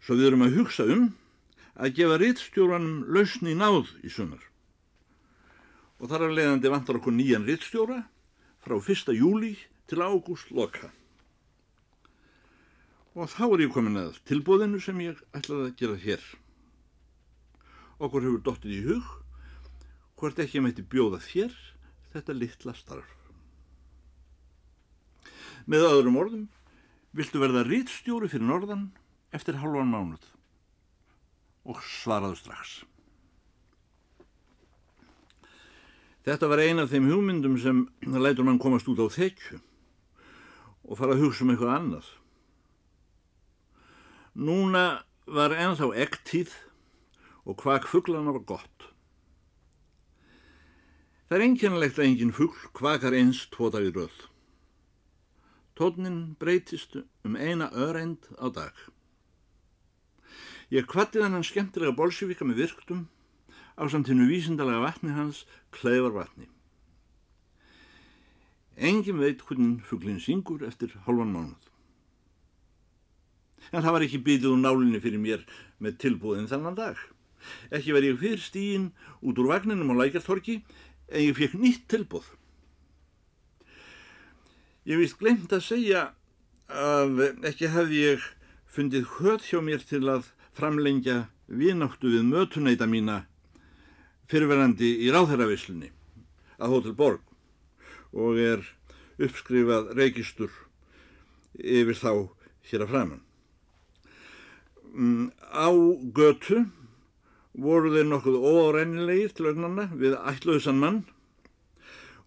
Svo 0.00 0.16
við 0.16 0.30
erum 0.30 0.46
að 0.46 0.56
hugsa 0.56 0.86
um 0.88 1.10
að 1.80 1.96
gefa 1.98 2.16
rittstjóranum 2.20 3.02
lausni 3.12 3.56
náð 3.56 3.90
í 4.04 4.12
sumar. 4.12 4.42
Og 6.00 6.08
þar 6.08 6.26
af 6.28 6.34
leiðandi 6.36 6.72
vantar 6.72 6.98
okkur 7.00 7.14
nýjan 7.16 7.46
rittstjóra 7.48 8.02
frá 8.64 8.76
1. 8.80 9.12
júli 9.16 9.54
til 9.88 10.00
ágúst 10.00 10.52
loka. 10.56 10.88
Og 13.16 13.28
þá 13.28 13.44
er 13.48 13.64
ég 13.66 13.72
komin 13.74 13.98
að 14.00 14.20
tilbóðinu 14.28 14.80
sem 14.80 15.00
ég 15.02 15.18
ætlaði 15.36 15.66
að 15.68 15.76
gera 15.80 15.98
hér. 16.04 16.22
Okkur 18.00 18.24
hefur 18.24 18.44
dottið 18.46 18.76
í 18.76 18.84
hug 18.86 19.08
hvort 20.20 20.40
ekki 20.40 20.62
mætti 20.62 20.84
bjóða 20.84 21.20
þér 21.24 21.56
þetta 22.14 22.36
litla 22.36 22.74
starf. 22.76 23.10
Með 25.68 25.86
öðrum 25.90 26.18
orðum 26.20 26.46
viltu 27.16 27.40
verða 27.42 27.66
rítstjóri 27.66 28.30
fyrir 28.30 28.48
norðan 28.48 28.88
eftir 29.34 29.58
halvan 29.62 29.90
mánuð 29.90 30.24
og 31.70 31.82
svaraðu 31.84 32.38
strax. 32.38 32.80
Þetta 36.26 36.48
var 36.50 36.60
eina 36.60 36.84
af 36.84 36.92
þeim 36.92 37.08
hugmyndum 37.08 37.56
sem 37.60 37.84
lætur 38.04 38.44
mann 38.44 38.60
komast 38.60 38.88
út 38.90 39.00
á 39.00 39.08
þekju 39.08 39.60
og 40.90 40.98
fara 40.98 41.14
að 41.16 41.24
hugsa 41.24 41.44
um 41.44 41.52
eitthvað 41.52 41.76
annað. 41.76 42.10
Núna 44.36 44.84
var 45.26 45.54
ennþá 45.54 45.90
ektíð 46.04 46.52
og 47.48 47.62
hvag 47.62 47.88
fugglana 47.88 48.34
var 48.36 48.44
gott. 48.46 48.86
Það 51.30 51.36
er 51.38 51.46
enginlegt 51.46 51.98
að 51.98 52.08
engin 52.08 52.34
fuggl 52.34 52.70
hvakar 52.74 53.14
eins 53.14 53.44
tóta 53.54 53.80
í 53.82 53.92
röð. 53.94 54.14
Tónin 55.78 56.34
breytist 56.40 56.96
um 57.24 57.36
eina 57.38 57.70
öreind 57.70 58.26
á 58.36 58.50
dag. 58.52 58.74
Ég 60.70 60.86
kvatti 60.86 61.18
þennan 61.18 61.42
skemmtilega 61.46 61.96
bolsjevika 61.98 62.46
með 62.46 62.64
virktum 62.64 63.08
á 63.74 63.82
samtínu 63.90 64.28
vísindalega 64.30 64.84
vatni 64.84 65.14
hans 65.16 65.42
kleivar 65.74 66.14
vatni. 66.14 66.46
Engin 68.78 69.18
veit 69.18 69.42
hvernig 69.42 69.82
fugglinn 69.84 70.22
syngur 70.22 70.62
eftir 70.64 70.94
hálfan 71.06 71.34
mánuð. 71.34 71.66
En 73.74 73.82
það 73.82 73.96
var 73.96 74.06
ekki 74.06 74.22
bytið 74.24 74.52
úr 74.52 74.62
nálinni 74.62 75.02
fyrir 75.02 75.20
mér 75.20 75.42
með 75.82 75.98
tilbúðin 76.04 76.48
þannan 76.50 76.78
dag. 76.78 76.96
Ekki 77.74 77.96
verði 77.96 78.12
ég 78.12 78.22
fyrst 78.22 78.56
íinn 78.56 78.90
út 79.20 79.42
úr 79.42 79.50
vagninum 79.50 79.90
á 79.90 80.00
lækjartorki 80.00 80.60
en 81.10 81.24
ég 81.26 81.36
fekk 81.36 81.58
nýtt 81.58 81.86
tilbúð. 81.90 82.24
Ég 84.86 85.02
vist 85.02 85.18
glemt 85.20 85.52
að 85.52 85.66
segja 85.66 86.10
að 86.70 87.24
ekki 87.50 87.68
hefði 87.74 88.04
ég 88.06 88.28
fundið 88.70 89.16
höð 89.18 89.48
hjá 89.50 89.58
mér 89.66 89.82
til 89.82 90.06
að 90.08 90.30
framlengja 90.60 91.16
vináttu 91.50 92.12
við 92.12 92.26
mötunæta 92.28 92.86
mína 92.86 93.22
fyrirverandi 94.30 94.92
í 95.04 95.10
ráðherravislunni 95.10 95.90
að 96.60 96.74
Hotel 96.76 96.94
Borg 96.94 97.24
og 98.12 98.38
er 98.38 98.62
uppskrifað 99.20 99.92
reykistur 99.98 100.52
yfir 101.58 101.98
þá 101.98 102.12
hér 102.70 102.84
að 102.84 102.92
framann. 102.92 103.22
Mm, 104.90 105.30
á 105.50 105.70
götu 106.14 106.64
voru 107.54 107.92
þeir 107.94 108.08
nokkuð 108.10 108.38
óárennilegir 108.38 109.34
til 109.34 109.50
augnanna 109.50 109.88
við 109.94 110.16
ætluðsan 110.18 110.80
mann 110.82 111.02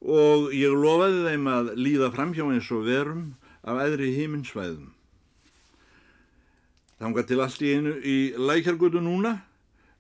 og 0.04 0.52
ég 0.56 0.76
lofaði 0.76 1.24
þeim 1.30 1.48
að 1.52 1.72
líða 1.80 2.12
framhjá 2.16 2.46
eins 2.50 2.72
og 2.76 2.88
verum 2.88 3.24
af 3.64 3.80
æðri 3.86 4.12
híminsvæðum. 4.18 4.93
Þángar 7.04 7.26
til 7.28 7.40
allt 7.44 7.60
í 7.60 7.70
einu 7.76 7.94
í 8.00 8.18
lækjargötu 8.40 9.02
núna 9.04 9.34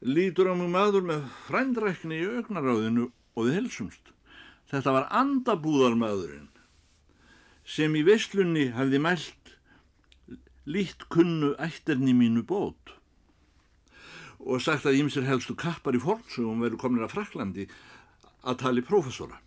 lítur 0.07 0.47
á 0.47 0.55
mig 0.55 0.69
maður 0.71 1.03
með 1.09 1.25
frændrækni 1.49 2.15
í 2.15 2.29
augnaráðinu 2.37 3.09
og 3.35 3.47
við 3.49 3.57
helsumst. 3.57 4.13
Þetta 4.71 4.93
var 4.95 5.09
andabúðarmaðurinn 5.11 6.47
sem 7.67 7.91
í 7.99 8.05
veslunni 8.07 8.69
hafði 8.77 9.01
mælt 9.03 9.51
lít 10.63 11.03
kunnu 11.11 11.51
ætterni 11.59 12.15
mínu 12.15 12.45
bót 12.47 12.95
og 14.39 14.63
sagt 14.63 14.87
að 14.87 15.01
ímsir 15.01 15.27
helstu 15.27 15.57
kappar 15.59 15.99
í 15.99 16.03
fornsugum 16.03 16.63
veru 16.63 16.79
komin 16.79 17.03
að 17.03 17.17
Fraklandi 17.17 17.67
að 18.47 18.61
tali 18.63 18.83
profesora. 18.83 19.43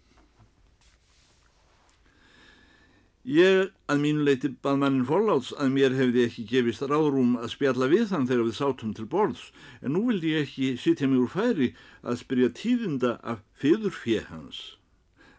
Ég 3.27 3.73
að 3.91 4.03
mínu 4.05 4.23
leiti 4.23 4.53
bað 4.63 4.77
mannin 4.79 5.07
forláts 5.07 5.49
að 5.59 5.73
mér 5.75 5.95
hefði 5.99 6.29
ekki 6.29 6.45
gefist 6.47 6.85
ráðrúm 6.87 7.33
að 7.41 7.49
spjalla 7.57 7.89
við 7.91 8.05
þann 8.13 8.29
þegar 8.29 8.45
við 8.47 8.55
sátum 8.55 8.93
til 8.95 9.07
borðs 9.11 9.49
en 9.81 9.97
nú 9.97 10.05
vildi 10.07 10.31
ég 10.37 10.45
ekki 10.47 10.69
sitja 10.79 11.09
mig 11.11 11.25
úr 11.25 11.33
færi 11.33 11.73
að 12.07 12.21
spyrja 12.21 12.53
tíðinda 12.55 13.17
af 13.27 13.41
fyrðurfér 13.59 14.29
hans. 14.31 14.61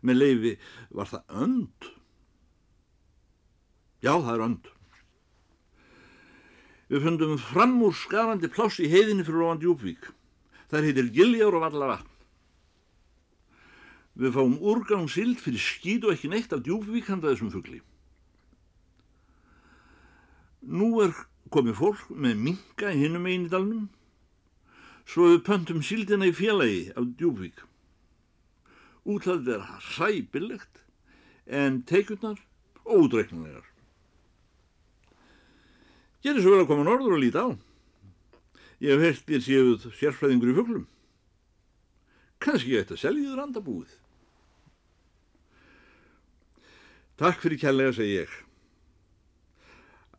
Með 0.03 0.19
leifi 0.19 0.53
var 0.91 1.07
það 1.13 1.39
önd? 1.45 1.87
Já, 4.03 4.11
það 4.19 4.33
er 4.33 4.45
önd. 4.49 4.69
Við 6.91 7.07
fundum 7.07 7.39
fram 7.39 7.79
úr 7.87 7.95
skarandi 7.95 8.51
pláss 8.51 8.83
í 8.83 8.91
heiðinni 8.91 9.23
fyrir 9.23 9.47
ofan 9.47 9.63
Djúbvík. 9.63 10.11
Það 10.67 10.91
heitir 10.91 11.11
Giljár 11.15 11.55
og 11.55 11.63
Valla 11.69 11.91
vatn. 11.95 12.16
Við 14.17 14.33
fáum 14.33 14.55
úrgang 14.65 15.05
sild 15.13 15.37
fyrir 15.37 15.61
skýt 15.61 16.05
og 16.07 16.15
ekki 16.15 16.31
neitt 16.31 16.53
af 16.55 16.63
djúbvík 16.65 17.09
handa 17.11 17.29
þessum 17.29 17.51
fuggli. 17.53 17.83
Nú 20.65 20.89
er 21.03 21.13
komið 21.53 21.77
fólk 21.77 22.07
með 22.09 22.41
minga 22.47 22.89
í 22.95 23.03
hinnum 23.03 23.27
einu 23.29 23.51
dalnum, 23.51 23.83
svo 25.05 25.29
við 25.29 25.43
pöntum 25.45 25.83
sildina 25.85 26.25
í 26.25 26.33
félagi 26.33 26.87
af 26.97 27.05
djúbvík. 27.19 27.61
Útlæðið 29.05 29.53
er 29.53 29.69
hræpilegt 29.93 30.81
en 31.45 31.83
teikurnar 31.87 32.41
ódreiknulegar. 32.83 33.69
Gerir 36.25 36.41
svo 36.41 36.55
vel 36.55 36.65
að 36.65 36.71
koma 36.73 36.89
norður 36.89 37.19
og 37.19 37.21
líta 37.21 37.45
á. 37.45 37.49
Ég 38.81 38.97
hef 38.97 39.05
heilt 39.05 39.29
þér 39.29 39.45
séuð 39.45 39.87
sérfræðingur 40.01 40.51
í 40.51 40.57
fugglum. 40.57 40.89
Kanski 42.41 42.73
ég 42.73 42.83
ætti 42.83 42.97
að 42.97 43.03
selja 43.05 43.29
þér 43.29 43.45
andabúið. 43.45 43.95
Takk 47.17 47.41
fyrir 47.41 47.57
kærlega, 47.61 47.95
segi 47.97 48.19
ég. 48.21 48.33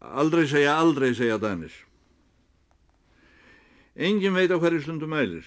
Aldrei 0.02 0.46
segja, 0.50 0.74
aldrei 0.78 1.12
segja 1.14 1.38
Danir. 1.38 1.74
Engin 3.98 4.34
veit 4.34 4.50
á 4.50 4.58
hverju 4.58 4.82
stundum 4.82 5.10
mælir. 5.14 5.46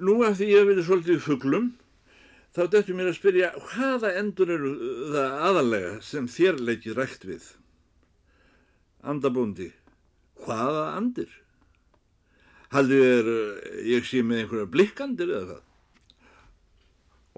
Nú 0.00 0.20
af 0.24 0.38
því 0.38 0.48
ég 0.48 0.60
hef 0.60 0.68
verið 0.70 0.86
svolítið 0.88 1.24
fugglum, 1.24 1.66
þá 2.56 2.62
dættu 2.72 2.96
mér 2.96 3.10
að 3.10 3.18
spyrja 3.18 3.50
hvaða 3.56 4.14
endur 4.20 4.52
eru 4.56 4.70
það 5.12 5.34
aðalega 5.48 5.90
sem 6.04 6.28
þér 6.28 6.60
leikir 6.64 6.96
rægt 6.96 7.26
við? 7.28 7.50
Andabóndi, 9.04 9.68
hvaða 10.44 10.86
andir? 10.96 11.32
Haldið 12.72 13.04
er 13.08 13.30
ég 13.88 14.08
sé 14.08 14.24
með 14.24 14.44
einhverja 14.44 14.72
blikkandir 14.72 15.32
eða 15.32 15.46
það? 15.52 15.66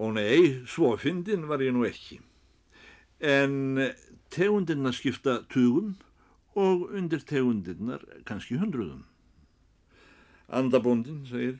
Og 0.03 0.17
nei, 0.17 0.65
svo 0.67 0.97
fyndin 0.99 1.47
var 1.47 1.63
ég 1.63 1.71
nú 1.71 1.85
ekki. 1.87 2.19
En 3.23 3.79
tegundirna 4.33 4.91
skipta 4.91 5.37
tugum 5.51 5.93
og 6.59 6.89
undir 6.91 7.23
tegundirnar 7.23 8.03
kannski 8.27 8.57
hundruðum. 8.59 9.05
Andabóndin 10.53 11.23
segir, 11.29 11.55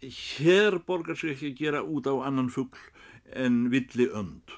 hér 0.00 0.78
borgar 0.86 1.18
sig 1.18 1.34
ekki 1.34 1.50
að 1.50 1.58
gera 1.58 1.82
út 1.82 2.06
á 2.06 2.14
annan 2.24 2.48
fuggl 2.52 2.78
en 3.36 3.66
villi 3.72 4.06
önd. 4.14 4.54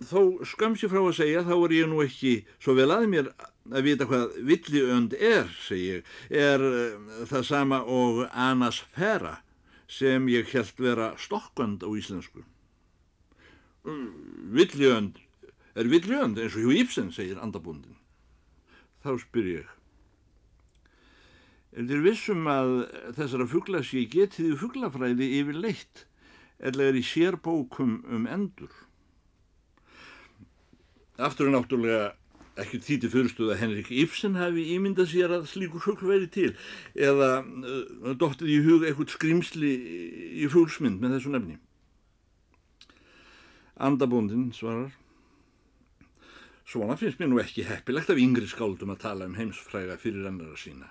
Þó 0.00 0.40
skamsi 0.48 0.88
frá 0.88 1.02
að 1.02 1.18
segja, 1.18 1.44
þá 1.44 1.54
er 1.58 1.72
ég 1.76 1.88
nú 1.90 2.00
ekki 2.00 2.38
svo 2.56 2.72
vel 2.78 2.88
að 2.94 3.06
mér 3.12 3.26
að 3.70 3.84
vita 3.84 4.06
hvað 4.08 4.38
villi 4.48 4.82
önd 4.88 5.14
er, 5.14 5.50
segi 5.66 5.90
ég, 5.98 6.12
er 6.32 6.64
uh, 6.64 7.24
það 7.28 7.44
sama 7.50 7.82
og 7.84 8.22
anasfera 8.32 9.38
sem 9.90 10.28
ég 10.30 10.48
held 10.54 10.80
vera 10.80 11.10
stokkand 11.20 11.84
á 11.84 11.88
íslensku. 11.92 12.44
Villi 13.84 14.88
önd 14.88 15.20
er 15.74 15.88
villjönd 15.90 16.38
eins 16.40 16.56
og 16.56 16.66
Hugh 16.66 16.80
Ibsen 16.82 17.10
segir 17.14 17.40
andabúndin. 17.40 17.96
Þá 19.04 19.14
spyr 19.22 19.46
ég, 19.48 19.68
er 21.72 21.86
þér 21.88 22.04
vissum 22.04 22.48
að 22.50 22.74
þessara 23.16 23.48
fugglasí 23.48 24.04
getiði 24.12 24.58
fugglafræði 24.60 25.30
yfir 25.40 25.60
leitt 25.64 26.04
eða 26.60 26.90
er 26.90 26.98
í 27.00 27.04
sérbókum 27.06 28.00
um 28.10 28.26
endur? 28.28 28.72
Aftur 31.20 31.48
er 31.48 31.54
náttúrulega 31.54 32.10
ekki 32.60 32.80
því 32.84 32.96
til 33.00 33.10
fyrirstuð 33.12 33.52
að 33.54 33.60
Henrik 33.62 33.90
Ibsen 34.02 34.36
hafi 34.40 34.66
ímyndað 34.74 35.10
sér 35.12 35.34
að 35.36 35.48
slíkur 35.50 35.82
fuggl 35.84 36.08
veri 36.10 36.28
til 36.32 36.50
eða 36.96 37.40
uh, 37.42 38.14
dóttið 38.20 38.54
í 38.54 38.60
hug 38.66 38.86
eitthvað 38.86 39.14
skrimsli 39.14 39.74
í 40.44 40.48
fuglsmynd 40.52 41.00
með 41.02 41.16
þessu 41.16 41.34
nefni. 41.34 41.58
Andabúndin 43.80 44.50
svarar 44.56 44.90
Svona 46.70 46.94
finnst 46.94 47.18
mér 47.18 47.32
nú 47.32 47.40
ekki 47.42 47.64
heppilegt 47.66 48.12
af 48.12 48.18
yngri 48.22 48.46
skáldum 48.46 48.92
að 48.92 49.00
tala 49.02 49.26
um 49.26 49.34
heimsfræga 49.34 49.96
fyrir 49.98 50.28
annara 50.28 50.54
sína. 50.54 50.86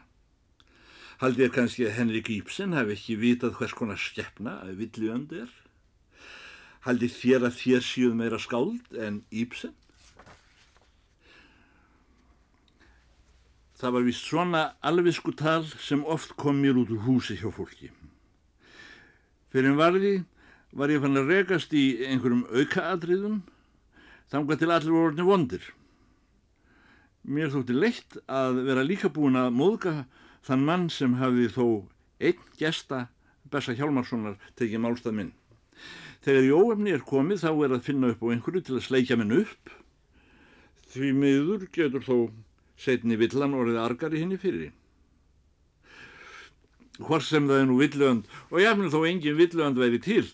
Haldið 1.22 1.46
er 1.46 1.54
kannski 1.56 1.86
að 1.88 1.96
Henrik 1.96 2.32
Íbsen 2.34 2.76
hafi 2.76 2.98
ekki 2.98 3.16
vitað 3.20 3.56
hvers 3.60 3.76
konar 3.76 4.00
skeppna 4.00 4.58
að 4.66 4.74
villiönd 4.82 5.32
er? 5.36 5.54
Haldið 6.84 7.16
þér 7.16 7.48
að 7.48 7.56
þér 7.62 7.86
síuð 7.88 8.18
meira 8.20 8.40
skáld 8.44 9.00
en 9.08 9.22
Íbsen? 9.32 9.72
Það 13.80 13.94
var 13.96 14.04
vist 14.04 14.26
svona 14.28 14.62
alvisku 14.84 15.32
tal 15.40 15.64
sem 15.80 16.02
oft 16.04 16.36
kom 16.36 16.58
mér 16.60 16.82
út 16.82 16.90
úr 16.92 17.06
húsi 17.06 17.38
hjá 17.40 17.48
fólki. 17.48 17.94
Fyrir 19.54 19.78
varði 19.80 20.18
var 20.76 20.92
ég 20.92 21.00
fann 21.02 21.18
að 21.18 21.32
rekast 21.32 21.72
í 21.74 21.86
einhverjum 22.06 22.44
aukaadriðum 22.52 23.38
þangað 24.30 24.60
til 24.60 24.72
allir 24.76 24.96
voru 24.98 25.26
vondir. 25.30 25.64
Mér 27.24 27.54
þótti 27.54 27.78
leitt 27.78 28.18
að 28.28 28.62
vera 28.68 28.84
líka 28.84 29.10
búin 29.14 29.40
að 29.40 29.56
móðga 29.56 29.94
þann 30.44 30.68
mann 30.68 30.86
sem 30.92 31.16
hafi 31.20 31.48
þó 31.56 31.66
einn 32.20 32.44
gesta 32.60 33.08
Bessa 33.50 33.74
Hjálmarssonar 33.74 34.38
tekið 34.60 34.84
málstað 34.84 35.16
minn. 35.18 35.32
Þegar 36.20 36.46
í 36.46 36.52
óefni 36.52 36.94
er 36.94 37.08
komið 37.08 37.46
þá 37.46 37.52
er 37.54 37.74
að 37.78 37.86
finna 37.88 38.12
upp 38.12 38.22
á 38.28 38.32
einhverju 38.36 38.62
til 38.68 38.78
að 38.78 38.86
sleikja 38.86 39.18
minn 39.18 39.38
upp. 39.40 39.72
Því 40.92 41.12
miður 41.16 41.66
getur 41.72 42.04
þó 42.04 42.18
setni 42.80 43.18
villan 43.20 43.58
orðið 43.58 43.82
argar 43.84 44.16
í 44.16 44.24
henni 44.24 44.40
fyrir. 44.40 44.72
Hvort 47.00 47.24
sem 47.24 47.48
það 47.48 47.62
er 47.62 47.70
nú 47.70 47.78
villönd 47.80 48.26
og 48.50 48.60
finn 48.60 48.92
þó 48.92 49.00
engin 49.08 49.40
villönd 49.40 49.80
væri 49.80 50.02
til, 50.04 50.26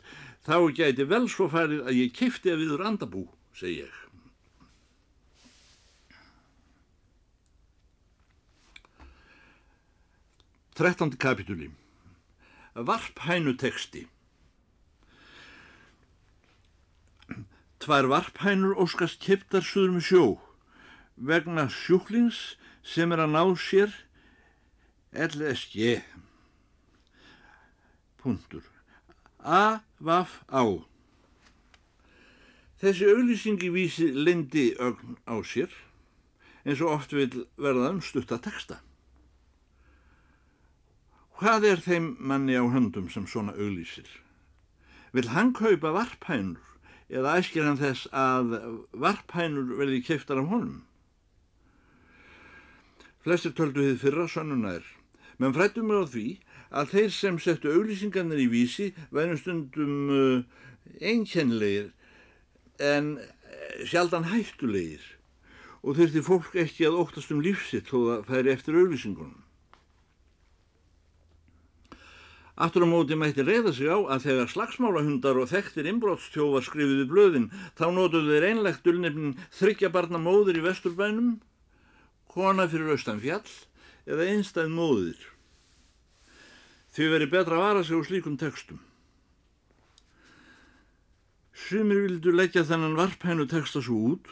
þá 0.46 0.58
gæti 0.78 1.06
vel 1.10 1.26
svo 1.30 1.50
farið 1.50 1.86
að 1.86 2.00
ég 2.00 2.16
kifti 2.16 2.54
að 2.54 2.64
viður 2.64 2.86
andabú 2.90 3.28
segi 3.56 3.84
ég. 3.86 4.02
Trettandi 10.76 11.16
kapitúli. 11.16 11.70
Varphænuteksti. 12.76 14.10
Tvær 17.80 18.10
varphænur 18.12 18.76
óskast 18.84 19.22
kiptar 19.24 19.64
suður 19.64 19.94
með 19.96 20.04
sjó 20.10 20.26
vegna 21.16 21.68
sjúklings 21.72 22.56
sem 22.84 23.12
er 23.12 23.24
að 23.24 23.34
ná 23.36 23.44
sér 23.60 23.94
LSG. 25.16 26.02
Puntur. 28.20 28.66
A-vaf-á. 29.40 30.64
Þessi 32.82 33.08
auglýsingi 33.08 33.70
vísi 33.72 34.12
lindi 34.12 34.74
ögn 34.82 35.16
á 35.24 35.40
sér 35.46 35.72
eins 36.66 36.82
og 36.82 36.98
oft 36.98 37.14
vil 37.14 37.46
verða 37.62 37.94
um 37.94 38.02
stutta 38.02 38.40
texta. 38.42 38.82
Hvað 41.40 41.68
er 41.70 41.82
þeim 41.84 42.16
manni 42.20 42.56
á 42.58 42.64
höndum 42.64 43.10
sem 43.12 43.28
svona 43.28 43.54
auglýsir? 43.54 44.08
Vil 45.14 45.30
hann 45.32 45.54
kaupa 45.54 45.94
varphænur 45.96 46.64
eða 47.12 47.38
æskir 47.40 47.68
hann 47.68 47.80
þess 47.80 48.10
að 48.12 48.56
varphænur 48.92 49.76
verði 49.80 50.02
keftar 50.04 50.42
af 50.42 50.50
honum? 50.52 50.84
Flestir 53.26 53.56
töldu 53.58 53.82
þið 53.82 54.02
fyrra 54.04 54.28
sannuna 54.30 54.76
er, 54.78 54.84
menn 55.42 55.54
frættum 55.56 55.88
mér 55.90 56.06
á 56.06 56.14
því 56.14 56.26
að 56.70 56.92
þeir 56.92 57.14
sem 57.16 57.40
settu 57.42 57.72
auglýsingarnir 57.74 58.44
í 58.44 58.52
vísi 58.52 58.92
væri 59.16 59.38
stundum 59.40 59.96
uh, 60.14 60.44
einkennlegir 61.02 61.88
en 62.86 63.16
eh, 63.18 63.82
sjaldan 63.88 64.28
hættulegir 64.30 65.02
og 65.82 65.98
þurfti 65.98 66.22
fólk 66.26 66.60
ekki 66.66 66.86
að 66.86 67.00
óttast 67.02 67.34
um 67.34 67.42
lífsitt 67.42 67.90
þó 67.90 67.98
það 67.98 68.30
færi 68.30 68.54
eftir 68.54 68.78
auðlýsingunum. 68.78 69.42
Aftur 72.56 72.86
á 72.86 72.88
móti 72.88 73.18
mætti 73.20 73.44
reyða 73.44 73.74
sig 73.76 73.90
á 73.92 74.00
að 74.00 74.30
þegar 74.30 74.54
slagsmálahundar 74.54 75.42
og 75.42 75.50
þekktir 75.52 75.90
inbrótstjófar 75.92 76.64
skrifiði 76.64 77.10
blöðin 77.10 77.50
þá 77.76 77.90
nótuðu 77.92 78.32
þeir 78.32 78.48
einlegt 78.52 78.88
ulnefnin 78.88 79.36
þryggja 79.58 79.92
barna 79.92 80.22
móður 80.22 80.62
í 80.62 80.64
vesturbænum, 80.64 81.36
kona 82.36 82.68
fyrir 82.68 82.92
austan 82.92 83.22
fjall 83.24 83.48
eða 84.06 84.28
einstæð 84.34 84.74
móður. 84.76 85.22
Því 86.96 87.08
veri 87.12 87.30
betra 87.32 87.58
að 87.58 87.64
vara 87.64 87.84
sig 87.84 87.96
úr 87.98 88.06
slíkum 88.08 88.36
textum. 88.40 88.82
Sumir 91.56 92.04
vildu 92.04 92.34
leggja 92.36 92.66
þennan 92.68 92.98
varphænu 93.00 93.48
texta 93.52 93.82
svo 93.84 94.14
út 94.14 94.30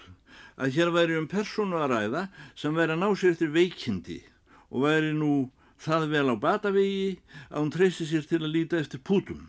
að 0.59 0.75
hér 0.75 0.91
væri 0.93 1.17
um 1.17 1.29
persónu 1.31 1.79
að 1.79 1.93
ræða 1.93 2.23
sem 2.59 2.75
væri 2.75 2.95
að 2.95 3.01
ná 3.01 3.09
sér 3.15 3.33
eftir 3.33 3.53
veikindi 3.55 4.19
og 4.69 4.83
væri 4.85 5.13
nú 5.15 5.33
það 5.83 6.09
vel 6.11 6.27
á 6.31 6.35
batavegi 6.39 7.07
að 7.49 7.57
hún 7.61 7.73
treysi 7.73 8.07
sér 8.09 8.27
til 8.27 8.43
að 8.43 8.53
líta 8.53 8.79
eftir 8.79 9.01
pútum. 9.03 9.47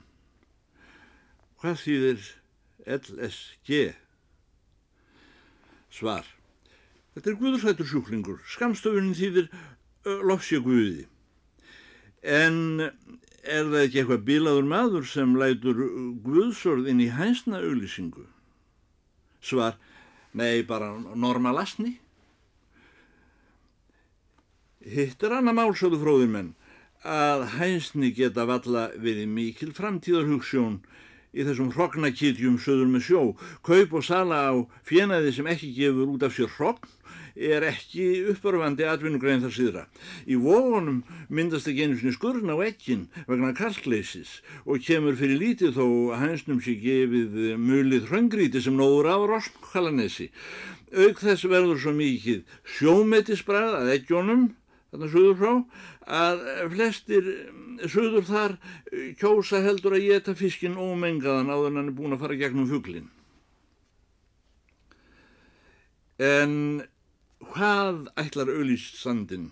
Hvað 1.61 1.83
þýðir 1.83 2.31
LSG? 2.99 3.83
Svar. 5.95 6.34
Þetta 7.15 7.31
er 7.31 7.39
guðursættur 7.39 7.89
sjúklingur. 7.89 8.41
Skamstöfunin 8.51 9.15
þýðir 9.15 9.51
lofsja 10.27 10.61
guði. 10.65 11.07
En 12.25 12.81
er 12.83 13.69
það 13.69 13.81
ekki 13.83 14.01
eitthvað 14.03 14.25
bilaður 14.27 14.69
maður 14.69 15.07
sem 15.09 15.37
lætur 15.39 15.83
guðsorð 16.25 16.89
inn 16.91 17.03
í 17.05 17.11
hænsna 17.13 17.61
auglýsingu? 17.63 18.25
Svar, 19.45 19.77
nei, 20.33 20.65
bara 20.67 20.91
normalasni. 21.15 21.99
Hitt 24.85 25.23
er 25.25 25.39
annað 25.39 25.59
málsöðu 25.61 26.01
fróðir 26.03 26.33
menn 26.33 26.53
að 27.05 27.45
hænsni 27.59 28.11
geta 28.17 28.47
valla 28.49 28.89
við 29.01 29.23
mikil 29.29 29.71
framtíðarhugsjón 29.77 30.81
í 31.35 31.47
þessum 31.47 31.73
hrognakitjum 31.75 32.59
söður 32.63 32.91
með 32.95 33.07
sjó. 33.09 33.23
Kaup 33.67 33.99
og 33.99 34.07
sala 34.07 34.41
á 34.49 34.55
fjenaði 34.87 35.35
sem 35.35 35.51
ekki 35.51 35.75
gefur 35.77 36.15
út 36.15 36.27
af 36.27 36.37
sér 36.37 36.53
hrogn 36.57 36.93
er 37.35 37.65
ekki 37.67 38.05
uppörfandi 38.31 38.87
atvinnugrein 38.87 39.43
þar 39.43 39.55
síðra. 39.55 39.83
Í 40.31 40.39
vóðunum 40.39 41.03
myndast 41.35 41.69
ekki 41.71 41.89
einu 41.89 41.99
sinni 41.99 42.15
skurn 42.15 42.51
á 42.55 42.57
ekkin 42.63 43.09
vegna 43.27 43.51
kalkleysis 43.59 44.39
og 44.65 44.83
kemur 44.87 45.19
fyrir 45.19 45.41
lítið 45.43 45.75
þó 45.79 45.87
hænsnum 46.21 46.63
sé 46.63 46.77
gefið 46.79 47.57
mulið 47.59 48.11
hröngríti 48.11 48.63
sem 48.63 48.79
nóður 48.79 49.11
á 49.11 49.17
Roskalanessi. 49.35 50.31
Auk 50.95 51.19
þess 51.19 51.49
verður 51.51 51.81
svo 51.83 51.95
mikið 51.97 52.45
sjómetisbræð 52.77 53.81
að 53.81 53.93
ekkjónum, 53.97 54.53
þarna 54.95 55.11
söður 55.11 55.41
frá, 55.41 55.55
að 56.05 56.43
flestir 56.75 57.29
söður 57.89 58.27
þar 58.29 58.57
kjósa 59.21 59.63
heldur 59.65 59.97
að 59.97 60.07
geta 60.09 60.35
fiskin 60.37 60.77
ómengaðan 60.77 61.53
áður 61.53 61.71
en 61.71 61.79
hann 61.81 61.91
er 61.91 61.97
búin 61.97 62.17
að 62.17 62.25
fara 62.25 62.39
gegnum 62.39 62.69
fugglin. 62.69 63.09
En 66.21 66.85
hvað 67.53 68.09
ætlar 68.21 68.53
auðlýst 68.53 69.01
sandin 69.01 69.51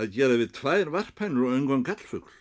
að 0.00 0.16
gera 0.16 0.38
við 0.40 0.54
tvær 0.56 0.90
varpænur 0.96 1.50
og 1.50 1.58
öngan 1.58 1.84
gallfugl? 1.86 2.36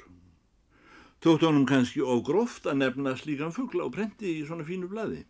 Tótt 1.20 1.44
honum 1.44 1.68
kannski 1.68 2.00
ógróft 2.00 2.66
að 2.70 2.80
nefna 2.80 3.18
slíkan 3.20 3.52
fugla 3.52 3.90
og 3.90 3.94
brendi 3.98 4.40
í 4.40 4.46
svona 4.48 4.64
fínu 4.64 4.88
bladi. 4.88 5.26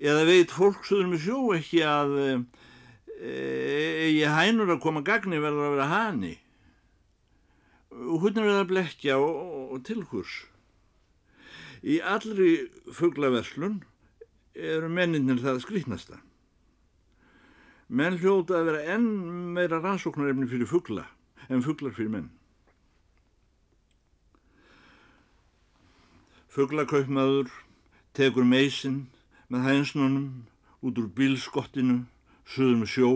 Eða 0.00 0.22
veit 0.28 0.54
fólksuður 0.54 1.10
með 1.10 1.24
sjó 1.26 1.40
ekki 1.56 1.82
að 1.84 2.12
eigi 3.20 4.22
e, 4.24 4.30
hænur 4.32 4.72
að 4.72 4.80
koma 4.82 5.02
gagni 5.04 5.40
verður 5.42 5.66
að 5.66 5.74
vera 5.76 5.90
hani 5.90 6.32
og 7.90 8.22
hún 8.22 8.38
er 8.38 8.48
að 8.54 8.68
blekja 8.70 9.18
og, 9.18 9.36
og, 9.74 9.80
tilhurs. 9.84 10.44
Í 11.82 11.98
allri 12.00 12.68
fugglaverslun 12.94 13.80
eru 14.54 14.90
menninir 14.92 15.40
það 15.42 15.62
skrýtnasta. 15.64 16.20
Menn 17.90 18.20
hljóta 18.20 18.60
að 18.60 18.68
vera 18.70 18.82
enn 18.94 19.08
meira 19.56 19.80
rannsóknarefni 19.82 20.46
fyrir 20.50 20.70
fuggla 20.70 21.08
en 21.48 21.64
fugglar 21.64 21.96
fyrir 21.96 22.12
menn. 22.14 22.28
Fugglakaupmaður 26.50 27.50
tekur 28.14 28.46
meysinn 28.46 29.04
með 29.50 29.66
hænsnunum 29.66 30.28
út 30.86 30.98
úr 30.98 31.10
bílskottinu, 31.14 32.04
söðum 32.50 32.86
sjó 32.88 33.12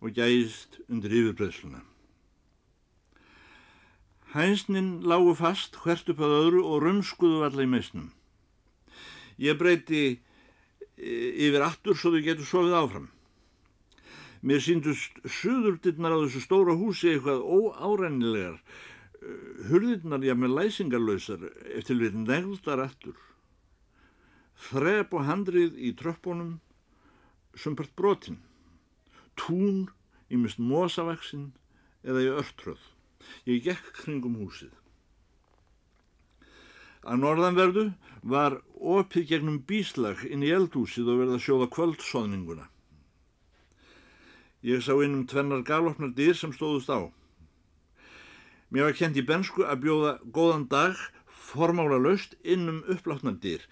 og 0.00 0.16
gæðist 0.16 0.80
undir 0.88 1.12
yfirbreðsluna. 1.12 1.82
Hænsnin 4.30 5.00
lágu 5.02 5.34
fast 5.34 5.76
hvert 5.82 6.08
upp 6.12 6.20
að 6.22 6.36
öðru 6.36 6.60
og 6.62 6.84
rumskuðu 6.84 7.40
alla 7.48 7.64
í 7.66 7.70
meysnum. 7.70 8.10
Ég 9.42 9.58
breyti 9.58 10.02
e, 10.12 11.14
yfir 11.48 11.64
aftur 11.66 11.98
svo 11.98 12.12
þau 12.14 12.22
getur 12.22 12.46
sofið 12.46 12.76
áfram. 12.78 13.08
Mér 14.40 14.62
síndust 14.64 15.18
suðurdinnar 15.28 16.14
á 16.16 16.22
þessu 16.22 16.40
stóra 16.44 16.76
húsi 16.78 17.10
eitthvað 17.10 17.42
óárænilegar, 17.44 18.56
eh, 19.20 19.66
hurðirnar 19.68 20.24
ég 20.24 20.38
með 20.38 20.54
læsingarlausar 20.56 21.42
eftir 21.76 21.98
við 22.00 22.16
negldar 22.22 22.80
aftur. 22.86 23.18
Þrep 24.70 25.12
og 25.12 25.26
handrið 25.26 25.76
í 25.76 25.92
tröppunum, 25.92 26.60
sumpart 27.60 27.92
brotinn, 27.96 28.40
tún 29.36 29.88
í 30.30 30.38
mist 30.40 30.60
mosavaksinn 30.62 31.50
eða 32.06 32.24
í 32.24 32.30
örtröð. 32.40 32.82
Ég 33.48 33.64
gekk 33.66 33.92
kringum 34.00 34.38
húsið. 34.40 34.72
Að 37.00 37.22
norðanverðu 37.22 37.84
var 38.22 38.58
opið 38.76 39.28
gegnum 39.30 39.60
bíslag 39.68 40.24
inn 40.28 40.44
í 40.44 40.52
eldhúsið 40.52 41.08
og 41.08 41.22
verða 41.22 41.38
sjóða 41.40 41.70
kvöldsóðninguna. 41.76 42.66
Ég 44.60 44.84
sá 44.84 44.92
inn 45.00 45.22
um 45.22 45.24
tvennar 45.28 45.64
galopnar 45.64 46.12
dyr 46.16 46.36
sem 46.36 46.52
stóðust 46.52 46.92
á. 46.92 47.08
Mér 48.68 48.90
var 48.90 48.98
kent 48.98 49.16
í 49.16 49.24
bensku 49.24 49.64
að 49.64 49.86
bjóða 49.86 50.12
góðan 50.36 50.68
dag 50.68 51.00
formála 51.50 51.96
löst 51.98 52.36
inn 52.44 52.68
um 52.68 52.84
upplátnar 52.92 53.40
dyr 53.40 53.64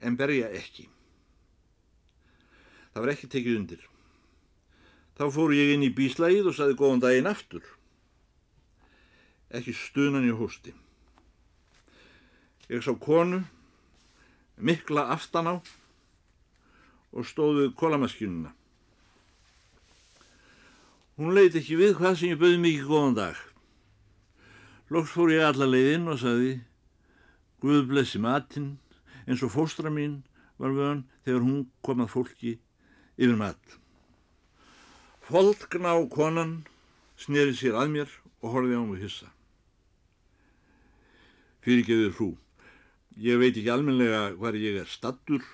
en 0.00 0.16
berja 0.16 0.48
ekki. 0.56 0.88
Það 2.92 3.02
var 3.02 3.12
ekki 3.12 3.28
tekið 3.32 3.58
undir. 3.58 3.84
Þá 5.16 5.24
fóru 5.32 5.56
ég 5.56 5.74
inn 5.74 5.84
í 5.86 5.92
bíslægið 5.96 6.48
og 6.50 6.56
saði 6.56 6.76
góðan 6.78 7.02
daginn 7.04 7.30
aftur. 7.30 7.64
Ekki 9.52 9.74
stunan 9.76 10.28
í 10.28 10.32
hósti. 10.36 10.72
Ég 12.72 12.84
sá 12.84 12.92
konu, 12.96 13.42
mikla 14.56 15.08
aftan 15.12 15.50
á 15.50 15.54
og 17.12 17.28
stóðu 17.28 17.70
kólamaskínuna. 17.76 18.52
Hún 21.20 21.34
leiti 21.36 21.60
ekki 21.60 21.76
við 21.76 21.96
hvað 21.98 22.18
sem 22.18 22.32
ég 22.32 22.40
bauði 22.40 22.60
mikið 22.62 22.88
góðan 22.88 23.18
dag. 23.18 23.40
Lóks 24.92 25.12
fór 25.12 25.32
ég 25.32 25.44
alla 25.44 25.68
leiðinn 25.68 26.08
og 26.12 26.20
saði 26.20 26.54
Guð 27.62 27.84
blessi 27.92 28.18
matinn 28.18 28.72
eins 29.22 29.42
og 29.46 29.52
fóstra 29.54 29.90
mín 29.92 30.16
var 30.58 30.72
við 30.74 30.88
hann 30.88 31.02
þegar 31.22 31.44
hún 31.46 31.60
kom 31.86 32.00
að 32.02 32.10
fólki 32.10 32.54
yfir 33.22 33.38
mat. 33.38 33.78
Folkna 35.22 35.94
á 35.94 35.98
konan 36.10 36.62
sneri 37.16 37.54
sér 37.54 37.78
að 37.78 37.92
mér 37.94 38.14
og 38.42 38.54
horfið 38.56 38.80
á 38.82 38.84
mig 38.84 39.02
hissa. 39.04 39.28
Fyrirgeður 41.62 42.16
hrú. 42.18 42.30
Ég 43.22 43.38
veit 43.38 43.54
ekki 43.54 43.70
almenlega 43.70 44.32
hvað 44.34 44.58
ég 44.58 44.80
er 44.82 44.90
stattur. 44.90 45.44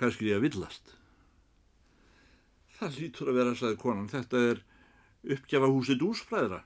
Kannski 0.00 0.32
ég 0.32 0.40
að 0.40 0.48
villast. 0.48 0.96
Það 2.80 2.98
lítur 2.98 3.30
að 3.30 3.38
vera, 3.38 3.54
sagði 3.54 3.78
konan, 3.82 4.10
þetta 4.10 4.42
er 4.50 4.62
uppgjafahúsi 5.36 5.98
dúsbræðra. 6.00 6.62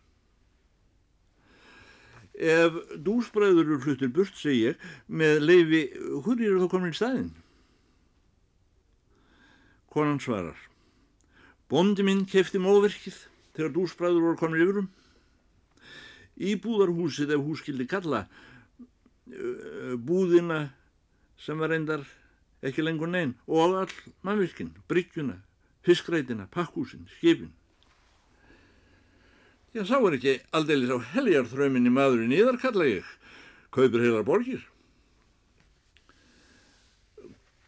Ef 2.34 2.76
dúsbræður 3.02 3.66
eru 3.66 3.80
fluttir 3.82 4.12
burt, 4.14 4.36
segi 4.38 4.70
ég, 4.70 4.84
með 5.06 5.42
leifi, 5.42 5.82
hún 6.24 6.40
eru 6.40 6.62
þá 6.62 6.70
komin 6.70 6.94
í 6.94 6.98
staðinn? 6.98 7.32
Konan 9.94 10.18
svarar, 10.18 10.58
bondi 11.70 12.02
minn 12.02 12.24
kefti 12.26 12.58
móverkið 12.58 13.14
þegar 13.54 13.70
dúsbræður 13.76 14.24
voru 14.24 14.38
komin 14.40 14.64
yfirum. 14.64 14.88
Íbúðarhúsið, 16.34 17.36
ef 17.36 17.44
hús 17.46 17.62
skildi 17.62 17.86
kalla, 17.86 18.24
búðina 20.02 20.64
sem 21.38 21.62
var 21.62 21.70
reyndar 21.70 22.02
ekki 22.64 22.82
lengur 22.82 23.12
neinn 23.12 23.36
og 23.46 23.76
all 23.78 23.94
mannvirkinn, 24.26 24.74
bryggjuna, 24.90 25.38
fiskreitina, 25.86 26.48
pakkúsin, 26.50 27.06
skipin. 27.14 27.52
Já, 29.74 29.84
sá 29.86 29.96
er 29.98 30.18
ekki 30.18 30.36
aldeilis 30.54 30.90
á 30.90 30.98
heljarþrauminni 31.14 31.94
maðurinn 31.94 32.34
íðar, 32.34 32.58
kalla 32.62 32.90
ég, 32.90 33.06
kaupir 33.70 34.02
heilar 34.02 34.26
borgir. 34.26 34.66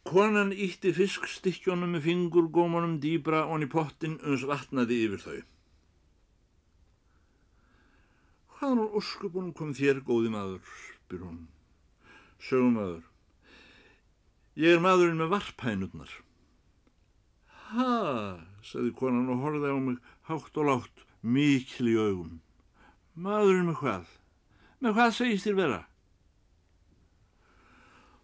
Konan 0.07 0.53
ítti 0.55 0.93
fiskstykkjónum 0.95 1.97
með 1.97 2.05
fingurgómanum 2.07 3.01
dýbra 3.03 3.43
onni 3.51 3.67
pottin 3.71 4.21
uns 4.23 4.45
vatnaði 4.47 5.01
yfir 5.09 5.23
þau. 5.25 5.41
Hvaðan 8.57 8.83
úr 8.85 8.95
óskupunum 9.01 9.51
kom 9.57 9.75
þér, 9.77 10.05
góði 10.07 10.31
maður, 10.33 10.63
spyr 11.01 11.27
hún. 11.27 11.43
Sögum 12.39 12.79
maður. 12.79 13.03
Ég 14.57 14.77
er 14.77 14.81
maðurinn 14.87 15.19
með 15.21 15.35
varphænurnar. 15.35 16.15
Ha, 17.67 17.91
sagði 18.63 18.95
konan 18.97 19.29
og 19.35 19.43
horfið 19.43 19.75
á 19.75 19.79
mig 19.91 19.99
hátt 20.31 20.63
og 20.63 20.71
látt, 20.71 21.05
mikil 21.21 21.91
í 21.91 21.99
augum. 21.99 22.41
Maðurinn 23.19 23.69
með 23.73 23.81
hvað? 23.83 24.17
Með 24.81 24.97
hvað 24.97 25.15
segist 25.19 25.51
þér 25.51 25.61
vera? 25.61 25.85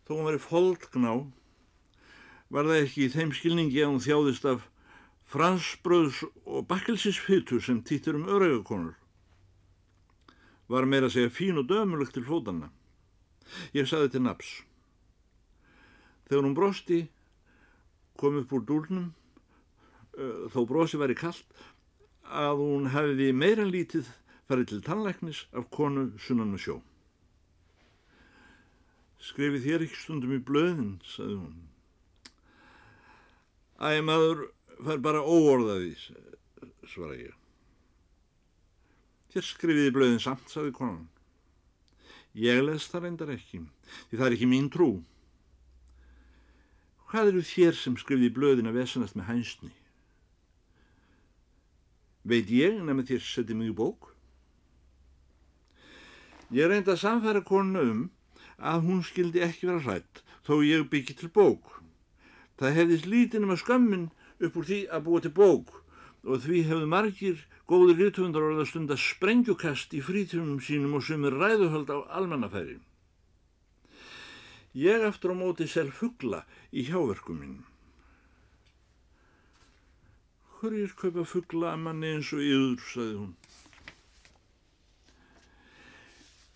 Þó 0.06 0.12
hún 0.14 0.28
verið 0.30 0.46
foldgná, 0.46 1.12
var 2.52 2.68
það 2.68 2.82
ekki 2.82 3.06
í 3.06 3.12
þeim 3.14 3.32
skilningi 3.36 3.80
að 3.82 3.90
hún 3.90 4.04
þjáðist 4.04 4.48
af 4.50 4.66
fransbröðs 5.32 6.20
og 6.44 6.66
bakkelsisfytu 6.68 7.60
sem 7.64 7.80
týttir 7.80 8.18
um 8.18 8.28
örægakonur. 8.28 8.98
Var 10.68 10.88
meira 10.88 11.08
að 11.08 11.16
segja 11.16 11.32
fín 11.32 11.60
og 11.60 11.66
dömulegt 11.70 12.14
til 12.16 12.26
fótanna. 12.28 12.68
Ég 13.76 13.88
saði 13.88 14.12
til 14.12 14.22
naps. 14.24 14.52
Þegar 16.28 16.46
hún 16.46 16.56
brosti, 16.56 17.00
kom 18.20 18.38
upp 18.40 18.52
úr 18.52 18.64
dúlnum 18.68 19.10
Eh, 20.12 20.48
þó 20.52 20.66
brosi 20.68 20.98
væri 21.00 21.16
kallt 21.16 21.60
að 22.28 22.58
hún 22.60 22.90
hefði 22.92 23.30
meira 23.32 23.64
lítið 23.64 24.10
farið 24.48 24.68
til 24.68 24.80
tannleiknis 24.84 25.46
af 25.56 25.70
konu 25.72 26.10
sunnan 26.20 26.52
með 26.52 26.64
sjó. 26.66 26.74
Skrifið 29.22 29.64
þér 29.64 29.84
ekki 29.86 30.00
stundum 30.02 30.34
í 30.36 30.42
blöðin, 30.44 30.98
sagði 31.08 31.38
hún. 31.38 31.56
Æ, 33.82 33.98
maður 34.06 34.44
fær 34.86 35.00
bara 35.02 35.22
óorðaði, 35.26 35.96
svara 36.86 37.16
ég. 37.18 37.34
Þér 39.34 39.46
skrifiði 39.48 39.94
blöðin 39.96 40.22
samt, 40.22 40.46
sagði 40.52 40.74
konan. 40.76 41.08
Ég 42.38 42.62
les 42.62 42.86
það 42.88 43.08
reyndar 43.08 43.32
ekki, 43.34 43.64
því 44.08 44.20
það 44.20 44.26
er 44.28 44.36
ekki 44.36 44.48
mín 44.48 44.70
trú. 44.72 44.90
Hvað 47.10 47.32
eru 47.32 47.42
þér 47.44 47.76
sem 47.76 47.98
skrifði 48.00 48.30
blöðin 48.32 48.70
að 48.70 48.78
vesenast 48.78 49.18
með 49.18 49.28
hænsni? 49.32 49.72
Veit 52.22 52.48
ég 52.54 52.78
nefnir 52.78 53.08
þér 53.10 53.26
setið 53.26 53.58
mjög 53.64 53.76
bók? 53.82 54.08
Ég 56.54 56.70
reynda 56.70 56.94
að 56.94 57.02
samfæra 57.02 57.42
konu 57.44 57.82
um 57.82 58.02
að 58.62 58.86
hún 58.86 59.02
skildi 59.04 59.42
ekki 59.42 59.66
vera 59.66 59.82
hrætt 59.82 60.22
þó 60.46 60.60
ég 60.62 60.86
byggi 60.92 61.18
til 61.18 61.32
bók. 61.34 61.81
Það 62.60 62.76
hefðist 62.78 63.08
lítið 63.08 63.44
nema 63.44 63.56
skömmin 63.60 64.10
upp 64.42 64.58
úr 64.58 64.68
því 64.68 64.80
að 64.92 65.04
búa 65.06 65.22
til 65.24 65.32
bók 65.36 65.72
og 66.22 66.44
því 66.44 66.62
hefðu 66.68 66.88
margir 66.90 67.42
góður 67.70 67.98
rítvöndar 67.98 68.46
orða 68.46 68.66
stund 68.68 68.92
að 68.92 69.02
sprengjukast 69.02 69.94
í 69.96 70.02
frítunum 70.04 70.60
sínum 70.62 70.96
og 70.98 71.04
sem 71.06 71.24
er 71.26 71.36
ræðuhöld 71.38 71.90
á 71.90 71.98
almannafæri. 72.18 72.78
Ég 74.72 75.04
eftir 75.04 75.32
á 75.32 75.36
móti 75.36 75.66
sel 75.68 75.90
fuggla 75.92 76.44
í 76.72 76.86
hjáverkum 76.88 77.40
minn. 77.40 77.58
Hverjir 80.60 80.94
kaupa 80.96 81.26
fuggla 81.26 81.72
að 81.74 81.82
manni 81.84 82.12
eins 82.14 82.30
og 82.32 82.40
yður, 82.44 82.78
saði 82.86 83.16
hún. 83.18 83.34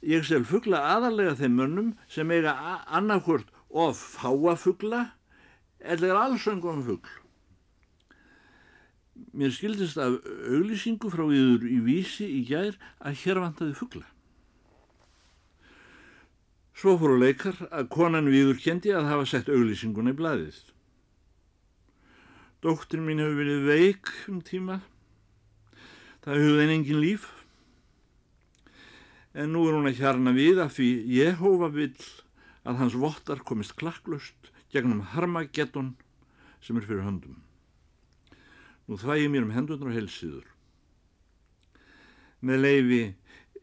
Ég 0.06 0.22
sel 0.28 0.44
fuggla 0.46 0.85
aðalega 0.94 1.35
þeim 1.40 1.56
mönnum 1.59 1.92
sem 2.09 2.30
eiga 2.30 2.54
annarkvört 2.87 3.50
of 3.68 3.98
fáa 3.98 4.54
fuggla 4.54 5.00
eða 5.81 6.11
er 6.11 6.21
allsöngum 6.21 6.83
fuggl. 6.87 7.15
Mér 9.37 9.53
skildist 9.53 9.97
af 10.01 10.19
auglýsingu 10.49 11.09
frá 11.12 11.25
yður 11.25 11.65
í 11.69 11.79
vísi 11.85 12.27
í 12.39 12.43
gær 12.49 12.77
að 13.01 13.19
hér 13.23 13.41
vantaði 13.41 13.77
fuggla. 13.77 14.05
Svo 16.77 16.99
fóru 17.01 17.17
leikar 17.21 17.57
að 17.71 17.89
konan 17.93 18.29
viður 18.29 18.59
kendi 18.61 18.93
að 18.93 19.09
hafa 19.09 19.29
sett 19.29 19.49
auglýsinguna 19.49 20.12
í 20.12 20.19
blæðið. 20.19 20.59
Dóttir 22.65 23.01
mín 23.01 23.23
hefur 23.23 23.41
verið 23.41 23.65
veik 23.71 24.12
um 24.29 24.43
tíma. 24.45 24.83
Það 26.25 26.43
hefur 26.43 26.61
einn 26.61 26.75
engin 26.75 27.01
líf. 27.01 27.31
En 29.37 29.53
nú 29.53 29.65
er 29.69 29.77
hún 29.77 29.89
að 29.89 30.01
hjarna 30.01 30.33
við 30.37 30.61
að 30.65 30.75
því 30.77 30.91
Jehova 31.17 31.73
vill 31.73 32.05
að 32.67 32.81
hans 32.83 32.97
vottar 32.99 33.41
komist 33.47 33.77
klakklust 33.81 34.53
gegnum 34.77 35.03
harmageddon 35.15 35.95
sem 36.61 36.77
er 36.77 36.87
fyrir 36.87 37.07
höndum. 37.07 37.41
Nú 38.87 38.99
þvægir 39.01 39.33
mér 39.33 39.47
um 39.49 39.55
hendunar 39.55 39.91
og 39.91 39.97
helsiður. 39.97 40.47
Með 42.45 42.62
leifi 42.62 43.03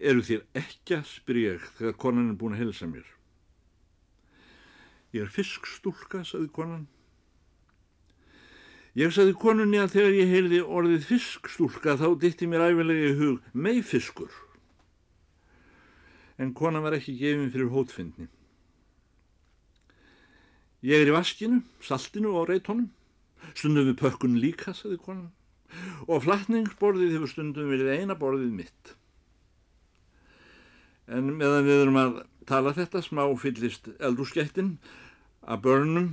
eru 0.04 0.23
þér 0.26 0.41
ekki 0.60 0.97
að 0.97 1.10
spyrja 1.12 1.58
þegar 1.78 1.99
konan 2.02 2.32
er 2.32 2.39
búin 2.39 2.58
að 2.58 2.65
helsa 2.65 2.89
mér. 2.89 3.06
Ég 5.13 5.28
er 5.28 5.32
fiskstúlka, 5.32 6.23
saði 6.26 6.49
konan. 6.52 6.88
Ég 8.97 9.13
saði 9.13 9.34
konunni 9.38 9.80
að 9.82 9.95
þegar 9.95 10.15
ég 10.17 10.32
heyrði 10.32 10.62
orðið 10.65 11.06
fiskstúlka 11.10 11.95
þá 12.02 12.08
ditti 12.21 12.49
mér 12.49 12.67
æfilega 12.67 13.12
í 13.12 13.17
hug 13.21 13.54
meifiskur. 13.54 14.34
En 16.41 16.54
konan 16.58 16.84
var 16.86 16.97
ekki 16.97 17.15
gefin 17.17 17.52
fyrir 17.54 17.71
hótfindni. 17.73 18.28
Ég 20.83 20.99
er 20.99 21.07
í 21.07 21.15
vaskinu, 21.15 21.61
saltinu 21.79 22.33
og 22.35 22.49
reytónum. 22.49 22.89
Stundum 23.55 23.87
við 23.87 24.01
pökkun 24.01 24.35
líka, 24.39 24.73
saði 24.75 24.97
konan. 24.99 25.29
Og 26.07 26.25
flatningsborðið 26.25 27.15
hefur 27.15 27.31
stundum 27.31 27.71
verið 27.71 28.01
eina 28.01 28.17
borðið 28.19 28.51
mitt. 28.57 28.91
En 31.07 31.31
meðan 31.39 31.67
við 31.67 31.85
erum 31.85 31.99
að 31.99 32.19
tala 32.47 32.73
þetta 32.75 33.01
smá 33.03 33.23
fyllist 33.39 33.87
eldúrskettin 33.99 34.75
að 35.43 35.63
börnum 35.67 36.09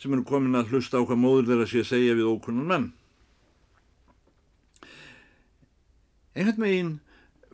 sem 0.00 0.12
eru 0.12 0.24
komin 0.28 0.56
að 0.58 0.74
hlusta 0.74 1.00
á 1.00 1.04
hvað 1.04 1.20
móður 1.20 1.48
þeirra 1.50 1.70
sé 1.70 1.82
að 1.84 1.90
segja 1.92 2.18
við 2.18 2.28
ókunnan 2.28 2.68
menn. 2.68 2.86
Einhvern 6.34 6.66
veginn 6.66 6.94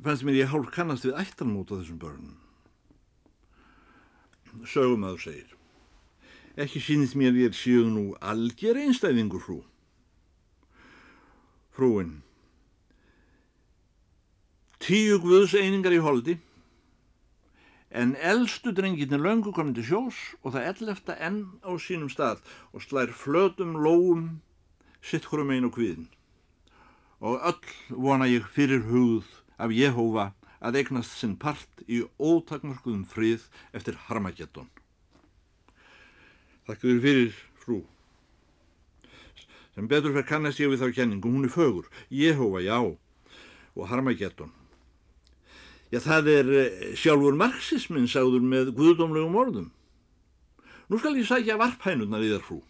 fannst 0.03 0.27
mér 0.27 0.41
ég 0.41 0.51
hálf 0.51 0.71
kannast 0.75 1.07
við 1.07 1.19
ættanmót 1.21 1.71
á 1.71 1.79
þessum 1.79 2.03
börnum. 2.03 2.37
Sögum 4.67 5.07
að 5.07 5.19
þú 5.19 5.27
segir. 5.29 5.60
Ekki 6.59 6.81
sínist 6.83 7.15
mér 7.15 7.37
ég 7.39 7.55
séu 7.55 7.87
nú 7.87 8.15
algjör 8.19 8.81
einstæðingur 8.81 9.43
frú. 9.45 9.59
Frúin. 11.71 12.23
Tíu 14.81 15.21
guðs 15.23 15.55
einingar 15.55 15.95
í 15.95 16.01
holdi 16.03 16.39
en 17.91 18.15
eldstu 18.17 18.73
drengirni 18.75 19.19
löngu 19.19 19.53
komin 19.55 19.75
til 19.75 19.87
sjós 19.87 20.19
og 20.43 20.55
það 20.55 20.67
ellefta 20.71 21.17
enn 21.27 21.41
á 21.67 21.71
sínum 21.79 22.11
stað 22.11 22.43
og 22.73 22.83
slær 22.87 23.15
flötum 23.15 23.77
lóum 23.83 24.41
sitt 25.03 25.27
hverjum 25.31 25.55
einu 25.55 25.71
kviðin. 25.75 26.09
Og 27.21 27.39
öll 27.51 27.99
vona 28.07 28.31
ég 28.31 28.47
fyrir 28.47 28.87
hugð 28.91 29.29
af 29.59 29.75
Jehófa 29.75 30.31
að 30.61 30.83
eignast 30.83 31.19
sinn 31.19 31.37
part 31.37 31.85
í 31.87 32.03
ótakmarkuðum 32.19 33.05
frið 33.09 33.49
eftir 33.77 33.99
Harmageddon. 34.07 34.71
Þakka 36.71 36.87
þér 36.87 37.01
fyrir, 37.03 37.39
frú. 37.59 37.81
Sem 39.75 39.89
betur 39.91 40.13
fyrir 40.15 40.27
kannast 40.29 40.61
ég 40.63 40.71
við 40.71 40.85
þá 40.85 40.95
kenningu, 41.01 41.31
hún 41.33 41.49
er 41.49 41.51
fögur, 41.51 41.89
Jehófa, 42.15 42.63
já, 42.63 42.79
og 43.75 43.89
Harmageddon. 43.91 44.53
Já, 45.91 45.99
það 46.05 46.31
er 46.31 46.51
eh, 46.61 46.83
sjálfur 46.95 47.35
marxismin 47.35 48.07
sagður 48.07 48.45
með 48.47 48.71
guðdómlegum 48.79 49.39
orðum. 49.41 49.71
Nú 50.87 50.99
skal 51.03 51.17
ég 51.19 51.27
sækja 51.27 51.59
varphænurnar 51.59 52.23
í 52.23 52.31
þar 52.31 52.47
frú. 52.47 52.61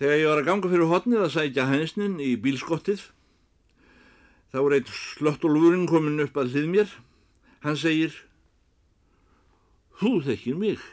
Þegar 0.00 0.16
ég 0.22 0.30
var 0.30 0.40
að 0.40 0.48
ganga 0.48 0.72
fyrir 0.72 0.88
hotnið 0.88 1.24
að 1.26 1.34
sækja 1.36 1.68
hænsnin 1.68 2.16
í 2.24 2.30
bílskottið, 2.40 3.02
þá 4.54 4.58
er 4.62 4.78
eitt 4.78 4.94
slottolvurinn 4.94 5.88
komin 5.90 6.24
upp 6.24 6.40
að 6.40 6.54
hlið 6.54 6.72
mér. 6.72 6.96
Hann 7.60 7.76
segir, 7.76 8.14
þú 10.00 10.20
þekkir 10.24 10.56
mig. 10.56 10.88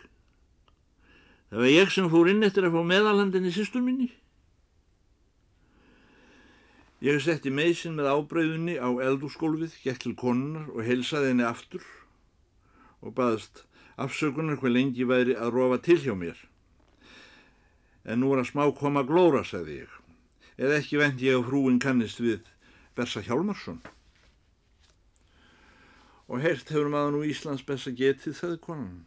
Það 1.49 1.61
var 1.61 1.71
ég 1.71 1.91
sem 1.93 2.07
fór 2.09 2.29
inn 2.31 2.45
eftir 2.45 2.65
að 2.67 2.77
fá 2.77 2.87
meðalandinni 2.89 3.51
sýstur 3.53 3.83
minni. 3.85 4.09
Ég 7.05 7.19
setti 7.21 7.51
meðsinn 7.53 7.97
með 7.99 8.09
ábreyðunni 8.15 8.79
á 8.81 8.89
eldúskólfið, 8.89 9.75
gett 9.83 10.01
til 10.01 10.15
konunar 10.17 10.71
og 10.73 10.81
heilsaði 10.87 11.33
henni 11.33 11.45
aftur 11.45 11.83
og 13.05 13.13
baðast 13.17 13.65
afsökunar 14.01 14.57
hvað 14.57 14.73
lengi 14.73 15.05
væri 15.05 15.35
að 15.37 15.53
rofa 15.53 15.77
til 15.85 15.99
hjá 16.01 16.15
mér. 16.17 16.39
En 18.05 18.23
nú 18.23 18.33
er 18.33 18.41
að 18.41 18.49
smá 18.51 18.65
koma 18.77 19.05
glóra, 19.05 19.43
sagði 19.45 19.83
ég. 19.83 19.91
Eða 20.57 20.79
ekki 20.79 21.01
vend 21.01 21.21
ég 21.21 21.37
á 21.37 21.45
frúin 21.45 21.81
kannist 21.83 22.21
við 22.23 22.47
Bersa 22.97 23.21
Hjálmarsson. 23.21 23.81
Og 26.25 26.41
heilt 26.41 26.71
hefur 26.71 26.89
maður 26.89 27.19
nú 27.19 27.25
Íslands 27.27 27.65
besta 27.65 27.93
getið, 27.93 28.33
sagði 28.39 28.61
konan. 28.63 29.03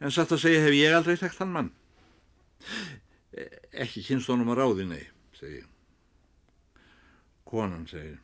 En 0.00 0.12
satt 0.12 0.34
að 0.34 0.42
segja 0.42 0.64
hef 0.64 0.76
ég 0.76 0.96
aldrei 0.96 1.16
takt 1.20 1.40
hann 1.40 1.54
mann. 1.54 1.72
E 3.36 3.48
ekki 3.84 4.04
kynst 4.04 4.28
honum 4.32 4.52
að 4.52 4.62
ráði, 4.62 4.86
nei, 4.88 5.02
segi 5.36 5.60
ég 5.60 5.72
konan 7.46 7.86
segir. 7.88 8.18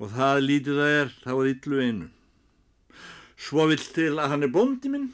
Og 0.00 0.10
það 0.14 0.42
lítið 0.46 0.80
það 0.80 0.96
er, 0.98 1.14
þá 1.22 1.32
er 1.32 1.50
yllu 1.52 1.80
einu. 1.84 2.08
Svo 3.40 3.66
vill 3.70 3.82
til 3.94 4.12
að 4.18 4.34
hann 4.34 4.44
er 4.44 4.52
bóndi 4.52 4.92
minn. 4.92 5.10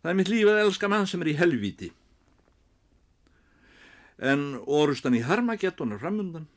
Það 0.00 0.12
er 0.12 0.18
mitt 0.18 0.32
líf 0.32 0.48
að 0.48 0.62
elska 0.64 0.88
mann 0.90 1.08
sem 1.08 1.22
er 1.24 1.32
í 1.32 1.36
helvíti. 1.38 1.90
En 4.20 4.58
orustan 4.68 5.16
í 5.16 5.22
harmagettun 5.24 5.94
er 5.94 6.00
framundan, 6.00 6.48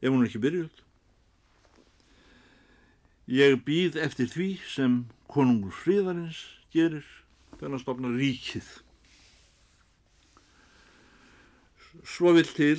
ef 0.00 0.08
hún 0.08 0.22
er 0.22 0.30
ekki 0.30 0.40
byrjuð. 0.44 0.78
Ég 3.32 3.58
býð 3.64 3.98
eftir 4.00 4.28
því 4.28 4.48
sem 4.68 5.02
konungur 5.32 5.74
fríðarins 5.74 6.40
gerir 6.72 7.06
þegar 7.56 7.70
hann 7.70 7.82
stofnar 7.82 8.16
ríkið. 8.20 8.68
Svo 12.08 12.32
vill 12.36 12.48
til 12.48 12.78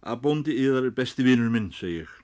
að 0.00 0.22
bóndi 0.24 0.56
yðar 0.56 0.88
er 0.88 0.96
besti 0.96 1.24
vinnur 1.24 1.52
minn, 1.52 1.68
segi 1.72 2.02
ég. 2.02 2.14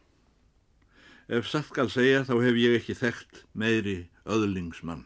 Ef 1.26 1.48
satt 1.50 1.68
skal 1.68 1.90
segja 1.90 2.24
þá 2.24 2.37
hef 2.44 2.59
ég 2.61 2.76
ekki 2.79 2.96
þekkt 2.96 3.42
meiri 3.59 3.96
öðlingsmann. 4.31 5.05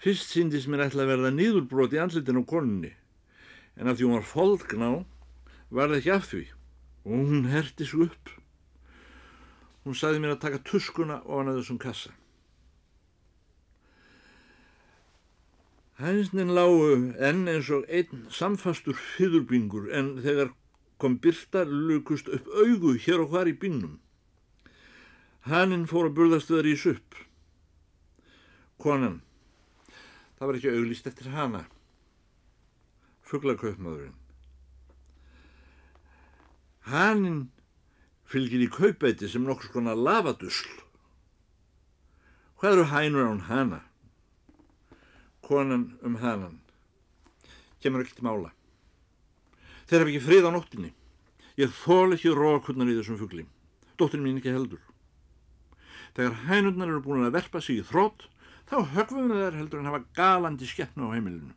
Fyrst 0.00 0.30
síndist 0.30 0.70
mér 0.70 0.84
ætla 0.86 1.02
að 1.02 1.12
verða 1.16 1.32
nýðurbrót 1.34 1.96
í 1.96 1.98
andlitin 1.98 2.38
á 2.38 2.44
konunni, 2.46 2.92
en 3.74 3.90
af 3.90 3.98
því 3.98 4.06
hún 4.06 4.18
var 4.20 4.28
fólkná 4.30 4.90
var 5.74 5.90
það 5.90 5.98
ekki 5.98 6.12
af 6.14 6.28
því 6.30 6.42
og 7.06 7.30
hún 7.30 7.48
herti 7.50 7.86
svo 7.88 8.06
upp. 8.06 8.30
Hún 9.86 9.94
saði 9.94 10.18
mér 10.18 10.32
að 10.34 10.40
taka 10.42 10.64
tuskuna 10.66 11.20
ofan 11.22 11.52
að 11.52 11.60
þessum 11.60 11.76
kassa. 11.78 12.10
Hænsnin 16.00 16.50
lágu 16.52 17.12
enn 17.22 17.46
eins 17.48 17.70
og 17.70 17.86
einn 17.86 18.26
samfastur 18.34 18.98
fyrrbyngur 19.14 19.86
en 19.94 20.16
þegar 20.26 20.50
kom 20.98 21.14
byrta 21.22 21.62
lukust 21.70 22.26
upp 22.26 22.50
augu 22.50 22.96
hér 22.98 23.22
og 23.22 23.30
hvar 23.30 23.46
í 23.46 23.54
bínnum. 23.54 24.00
Hanninn 25.46 25.86
fór 25.86 26.10
að 26.10 26.18
burðast 26.18 26.50
við 26.50 26.58
að 26.58 26.66
rýsa 26.66 26.92
upp. 26.96 27.22
Konan, 28.82 29.20
það 30.36 30.48
var 30.50 30.58
ekki 30.58 30.74
auglist 30.74 31.06
eftir 31.06 31.30
hana. 31.30 31.64
Fuglakaupmaðurinn. 33.30 34.18
Hanninn 36.90 37.44
fylgir 38.26 38.64
í 38.64 38.70
kaupæti 38.70 39.28
sem 39.30 39.46
nokkur 39.46 39.70
skona 39.70 39.94
lavadusl. 39.94 40.68
Hvað 42.58 42.72
eru 42.72 42.86
hænur 42.90 43.28
án 43.30 43.42
hana? 43.46 43.80
Konan 45.46 45.98
um 46.02 46.16
hanan. 46.18 46.60
Kemur 47.80 48.04
til 48.08 48.24
mála. 48.24 48.50
Þeir 49.86 50.02
hafa 50.02 50.10
ekki 50.10 50.24
frið 50.24 50.48
á 50.48 50.50
nóttinni. 50.50 50.90
Ég 51.60 51.70
þól 51.84 52.16
ekki 52.16 52.32
rókunnar 52.34 52.90
í 52.90 52.96
þessum 52.98 53.20
fugli. 53.20 53.46
Dóttin 53.96 54.24
mín 54.24 54.40
ekki 54.40 54.54
heldur. 54.56 54.82
Þegar 56.16 56.42
hænurnar 56.48 56.90
eru 56.90 57.04
búin 57.04 57.28
að 57.28 57.36
verpa 57.36 57.60
sig 57.62 57.78
í 57.78 57.86
þrótt, 57.86 58.26
þá 58.66 58.76
höfum 58.96 59.30
við 59.30 59.44
þær 59.44 59.58
heldur 59.60 59.82
en 59.82 59.90
hafa 59.90 60.02
galandi 60.16 60.66
skeppnu 60.66 61.06
á 61.06 61.14
heimilinu. 61.14 61.54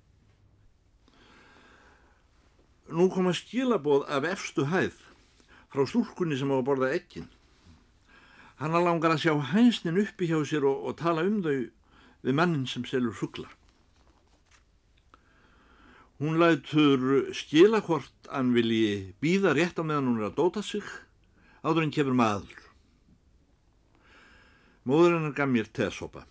Nú 2.94 3.10
koma 3.14 3.34
skilaboð 3.34 4.06
af 4.12 4.28
efstu 4.28 4.68
hæð 4.70 5.09
frá 5.70 5.86
stúrkunni 5.86 6.38
sem 6.38 6.50
á 6.50 6.58
að 6.58 6.66
borða 6.68 6.94
ekkin. 6.98 7.30
Hann 8.60 8.76
langar 8.76 9.14
að 9.14 9.24
sjá 9.24 9.34
hænsnin 9.54 10.02
uppi 10.02 10.28
hjá 10.28 10.42
sér 10.44 10.66
og, 10.68 10.84
og 10.90 10.98
tala 11.00 11.24
um 11.24 11.40
þau 11.46 11.70
við 12.26 12.36
mannin 12.36 12.68
sem 12.68 12.84
selur 12.86 13.16
fuggla. 13.16 13.48
Hún 16.20 16.36
lætur 16.42 17.30
skila 17.32 17.80
hvort 17.80 18.28
hann 18.28 18.52
vilji 18.52 19.14
býða 19.24 19.54
rétt 19.56 19.80
á 19.80 19.84
meðan 19.88 20.10
hún 20.10 20.20
er 20.20 20.28
að 20.28 20.40
dóta 20.42 20.64
sig, 20.66 20.84
áður 21.64 21.86
en 21.86 21.94
kemur 21.96 22.18
maður. 22.20 22.60
Móður 24.84 25.16
hennar 25.16 25.38
gaf 25.38 25.48
mér 25.48 25.72
teðsopa. 25.72 26.26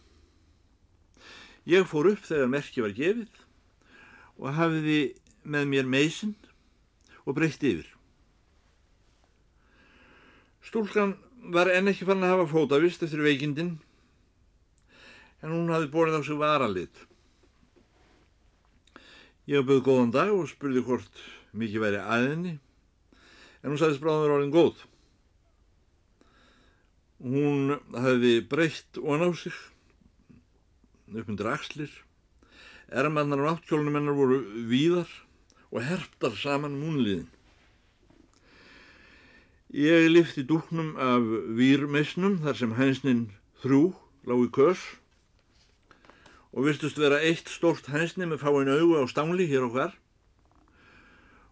Ég 1.69 1.89
fór 1.89 2.11
upp 2.13 2.25
þegar 2.25 2.53
merki 2.53 2.85
var 2.85 2.93
gefið 2.97 3.41
og 4.37 4.53
hafiði 4.57 5.01
með 5.49 5.71
mér 5.73 5.89
meysinn 5.89 6.37
og 7.25 7.37
breytti 7.41 7.73
yfir. 7.73 7.98
Stúlkan 10.69 11.15
var 11.55 11.71
enn 11.73 11.89
ekki 11.89 12.05
fann 12.05 12.21
að 12.21 12.35
hafa 12.35 12.49
fótavist 12.51 13.05
eftir 13.07 13.23
veikindin 13.25 13.79
en 15.41 15.55
hún 15.55 15.71
hafi 15.73 15.89
borðið 15.89 16.19
á 16.21 16.23
sig 16.27 16.37
varalit. 16.37 16.99
Ég 19.49 19.65
bauð 19.65 19.81
góðan 19.87 20.13
dag 20.13 20.33
og 20.35 20.51
spurði 20.51 20.83
hvort 20.85 21.23
mikið 21.57 21.85
væri 21.87 22.03
aðinni 22.03 22.53
en 22.59 23.71
hún 23.71 23.81
sagðist 23.81 24.03
bráðum 24.03 24.27
verið 24.27 24.37
orðin 24.37 24.53
góð. 24.59 24.85
Hún 27.25 27.73
hafi 28.05 28.35
breytt 28.53 29.01
og 29.01 29.23
ná 29.23 29.33
sig 29.33 29.57
upp 31.17 31.33
undir 31.33 31.49
axlir. 31.49 31.97
Ermannar 32.93 33.41
og 33.41 33.55
náttkjólunum 33.55 33.97
hennar 34.03 34.21
voru 34.21 34.43
víðar 34.69 35.09
og 35.73 35.81
herptar 35.89 36.37
saman 36.37 36.77
múnliðin. 36.77 37.29
Ég 39.69 40.09
lifti 40.09 40.47
dúknum 40.49 40.95
af 40.97 41.21
výrmessnum 41.53 42.39
þar 42.41 42.57
sem 42.57 42.71
hænsnin 42.73 43.27
þrjú 43.61 43.91
lág 44.25 44.45
í 44.47 44.49
kös 44.57 44.81
og 46.57 46.65
virtust 46.65 46.97
vera 46.97 47.19
eitt 47.21 47.53
stórt 47.53 47.91
hænsni 47.93 48.25
með 48.25 48.41
fáin 48.41 48.71
augu 48.73 48.97
á 48.97 49.05
stangli 49.13 49.45
hér 49.51 49.67
og 49.67 49.75
hver 49.77 49.93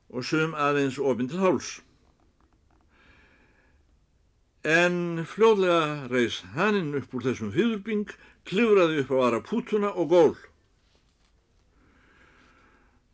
og 0.09 0.25
sum 0.25 0.57
aðeins 0.57 0.97
ofinn 0.97 1.29
til 1.29 1.43
háls. 1.45 1.69
En 4.65 5.21
fljóðlega 5.29 6.09
reys 6.09 6.41
hanninn 6.57 6.97
upp 6.97 7.13
úr 7.13 7.29
þessum 7.29 7.53
fyrrbing, 7.53 8.09
klifraði 8.49 9.05
upp 9.05 9.13
á 9.13 9.17
aðra 9.27 9.43
pútuna 9.45 9.93
og 9.93 10.09
gól. 10.15 10.35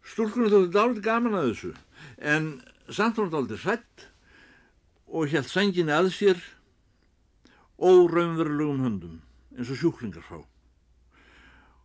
Stúlkunni 0.06 0.46
þótti 0.46 0.72
dálítið 0.78 1.04
gaman 1.10 1.40
að 1.42 1.50
þessu, 1.50 1.74
en 2.22 2.50
samt 2.86 3.18
var 3.18 3.34
dálítið 3.34 3.66
hrætt 3.66 4.08
og 5.12 5.29
held 5.29 5.48
senginni 5.51 5.92
að 5.92 6.09
sér 6.16 6.40
óraunverulegum 7.77 8.81
höndum, 8.81 9.20
eins 9.57 9.70
og 9.72 9.81
sjúklingar 9.81 10.25
fá. 10.25 10.38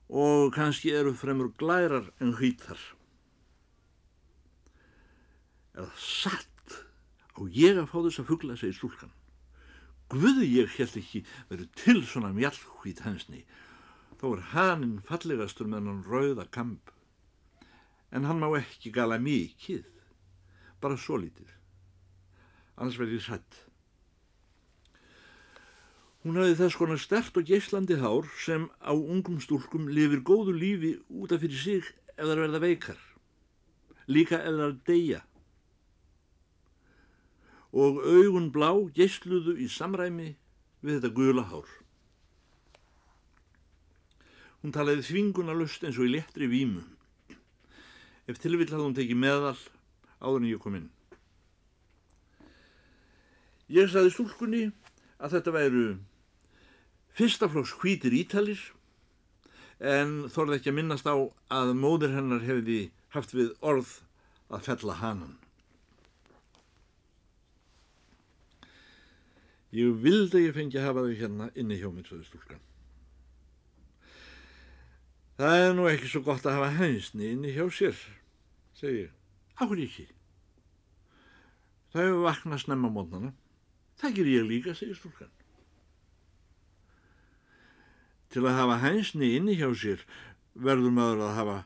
Og 0.08 0.54
kannski 0.56 0.94
eru 0.96 1.12
fremur 1.18 1.52
glærar 1.60 2.08
en 2.24 2.38
hýttar. 2.40 2.80
Eða 5.76 5.92
satt 6.00 6.78
á 7.36 7.42
ég 7.52 7.76
að 7.76 7.90
fá 7.92 8.00
þess 8.00 8.24
að 8.24 8.30
fuggla, 8.32 8.56
segir 8.56 8.78
stúlkan. 8.78 9.12
Guði 10.08 10.48
ég 10.48 10.78
held 10.78 10.96
ekki 10.96 11.26
verið 11.50 11.74
til 11.76 12.00
svona 12.08 12.32
mjallhvít 12.32 13.04
hansni, 13.04 13.44
þó 14.22 14.38
er 14.38 14.46
haninn 14.54 15.02
fallegastur 15.04 15.68
með 15.68 15.92
hann 15.92 16.06
rauða 16.08 16.48
kamp 16.48 16.94
en 18.12 18.24
hann 18.24 18.40
má 18.40 18.48
ekki 18.56 18.92
gala 18.96 19.18
mikið, 19.20 19.84
bara 20.82 20.98
svo 20.98 21.20
lítið. 21.20 21.57
Annars 22.78 23.00
verði 23.00 23.18
ég 23.18 23.26
sætt. 23.26 23.64
Hún 26.22 26.38
hafi 26.38 26.58
þess 26.60 26.78
konar 26.78 27.00
stert 27.02 27.38
og 27.40 27.46
geyslandi 27.48 27.96
hár 28.02 28.26
sem 28.44 28.68
á 28.84 28.92
ungum 28.92 29.38
stúlkum 29.42 29.88
lifir 29.90 30.20
góðu 30.28 30.54
lífi 30.54 30.92
útaf 31.08 31.40
fyrir 31.40 31.62
sig 31.62 31.88
ef 32.18 32.26
það 32.26 32.42
verða 32.42 32.62
veikar, 32.64 33.00
líka 34.12 34.42
ef 34.42 34.58
það 34.58 34.66
er 34.66 34.76
deyja. 34.90 35.22
Og 37.72 38.02
augun 38.04 38.52
blá 38.52 38.74
geysluðu 38.98 39.56
í 39.62 39.70
samræmi 39.72 40.34
við 40.82 40.98
þetta 40.98 41.14
gula 41.16 41.48
hár. 41.48 41.72
Hún 44.62 44.76
talaði 44.76 45.06
þvinguna 45.08 45.56
lust 45.56 45.86
eins 45.88 45.96
og 45.96 46.10
í 46.10 46.14
léttri 46.18 46.52
vímu. 46.52 46.84
Ef 48.28 48.42
tilvill 48.44 48.68
hafði 48.68 48.84
hún 48.84 49.00
tekið 49.00 49.24
meðal 49.24 49.56
áður 50.20 50.42
en 50.42 50.52
ég 50.52 50.60
kom 50.60 50.76
inn. 50.76 50.92
Ég 53.68 53.90
saði 53.92 54.14
stúlkunni 54.14 54.66
að 55.20 55.34
þetta 55.36 55.54
væru 55.56 55.88
fyrstaflokks 57.18 57.74
hvítir 57.82 58.14
ítalir 58.16 58.62
en 59.84 60.30
þorði 60.32 60.60
ekki 60.60 60.72
að 60.72 60.78
minnast 60.78 61.10
á 61.10 61.16
að 61.52 61.74
móður 61.76 62.14
hennar 62.16 62.46
hefði 62.46 62.80
haft 63.16 63.34
við 63.36 63.52
orð 63.60 63.90
að 64.48 64.64
fella 64.70 64.96
hanan. 65.02 65.36
Ég 69.76 69.98
vildi 70.00 70.40
að 70.40 70.46
ég 70.46 70.56
fengi 70.56 70.80
að 70.80 70.88
hafa 70.88 71.04
þau 71.04 71.18
hérna 71.20 71.48
inni 71.60 71.78
hjá 71.82 71.90
mér, 71.92 72.08
saði 72.08 72.28
stúlkan. 72.30 72.62
Það 75.38 75.64
er 75.66 75.76
nú 75.76 75.90
ekki 75.92 76.08
svo 76.10 76.22
gott 76.26 76.48
að 76.48 76.56
hafa 76.56 76.70
hænsni 76.80 77.34
inni 77.34 77.52
hjá 77.54 77.68
sér, 77.70 78.00
segi 78.80 79.04
ég. 79.04 79.12
Áhverju 79.60 79.90
ekki? 79.90 80.08
Það 81.92 82.08
hefur 82.08 82.24
vaknað 82.24 82.64
snemma 82.64 82.94
mótnana. 82.94 83.34
Það 83.98 84.16
ger 84.18 84.32
ég 84.32 84.48
líka, 84.48 84.76
segir 84.78 84.98
stúlkan. 84.98 85.32
Til 88.34 88.44
að 88.44 88.58
hafa 88.60 88.80
hænsni 88.84 89.34
inni 89.38 89.56
hjá 89.58 89.70
sér 89.74 90.04
verður 90.54 90.94
maður 90.94 91.24
að 91.28 91.38
hafa 91.38 91.58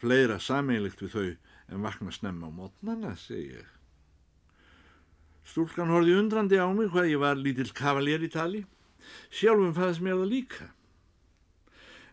fleira 0.00 0.38
sameigilegt 0.42 1.02
við 1.04 1.14
þau 1.14 1.28
en 1.68 1.84
vakna 1.84 2.14
snemma 2.14 2.48
á 2.48 2.52
mótnana, 2.54 3.12
segi 3.18 3.58
ég. 3.58 3.68
Stúlkan 5.48 5.92
horfi 5.92 6.16
undrandi 6.16 6.58
á 6.60 6.66
mig 6.72 6.90
hvað 6.92 7.12
ég 7.12 7.22
var 7.22 7.38
lítill 7.38 7.70
kavalér 7.76 8.24
í 8.24 8.32
tali. 8.32 8.64
Sjálfum 9.30 9.76
fæðist 9.76 10.04
mér 10.04 10.18
það 10.18 10.32
líka 10.32 10.72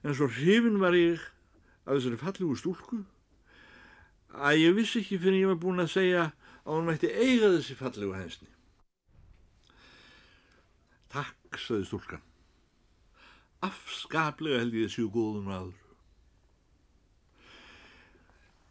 en 0.06 0.14
svo 0.14 0.28
hrifin 0.30 0.78
var 0.80 0.94
ég 0.94 1.22
af 1.86 1.96
þessari 1.98 2.20
fallegu 2.22 2.56
stúlku 2.60 3.00
að 4.36 4.60
ég 4.62 4.76
vissi 4.78 5.02
ekki 5.02 5.18
fyrir 5.22 5.40
ég 5.42 5.50
var 5.50 5.62
búin 5.64 5.82
að 5.82 5.94
segja 5.96 6.26
að 6.62 6.74
hún 6.76 6.90
mætti 6.90 7.10
eiga 7.10 7.50
þessi 7.56 7.78
fallegu 7.80 8.14
hensni. 8.14 8.50
Takk, 11.14 11.60
saði 11.62 11.88
stúlkan. 11.90 12.24
Afskaplega 13.66 14.62
held 14.62 14.76
ég 14.78 14.90
þessu 14.90 15.08
góðum 15.14 15.50
aður. 15.54 15.82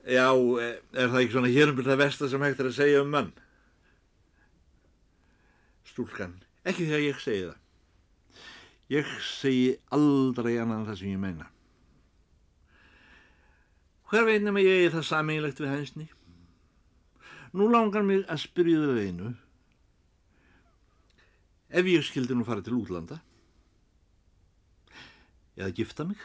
Já, 0.04 0.28
er 0.28 1.08
það 1.08 1.20
ekki 1.22 1.32
svona 1.32 1.52
hérumbyrð 1.54 1.88
það 1.88 2.02
versta 2.02 2.28
sem 2.28 2.42
hægt 2.44 2.60
er 2.60 2.68
að 2.68 2.76
segja 2.76 3.00
um 3.00 3.12
mann? 3.14 3.30
Stúlkan, 5.88 6.34
ekki 6.66 6.90
þegar 6.90 7.06
ég 7.06 7.22
segi 7.22 7.46
það. 7.46 7.60
Ég 8.92 9.14
segi 9.24 9.70
aldrei 9.96 10.58
annan 10.60 10.84
það 10.84 10.98
sem 11.00 11.14
ég 11.14 11.22
meina. 11.22 11.48
Hver 14.10 14.28
veitnum 14.28 14.60
að 14.60 14.68
ég 14.68 14.84
er 14.84 14.92
það 14.92 15.08
sameinlegt 15.08 15.62
við 15.62 15.72
hænsni? 15.72 16.06
Nú 17.56 17.70
langar 17.72 18.04
mig 18.04 18.26
að 18.28 18.42
spyrja 18.44 18.82
þau 18.84 19.00
einu 19.00 19.32
ef 21.74 21.90
ég 21.90 22.06
skildi 22.06 22.38
nú 22.38 22.46
fara 22.46 22.62
til 22.64 22.78
útlanda 22.78 23.20
eða 25.58 25.74
gifta 25.74 26.06
mig 26.06 26.20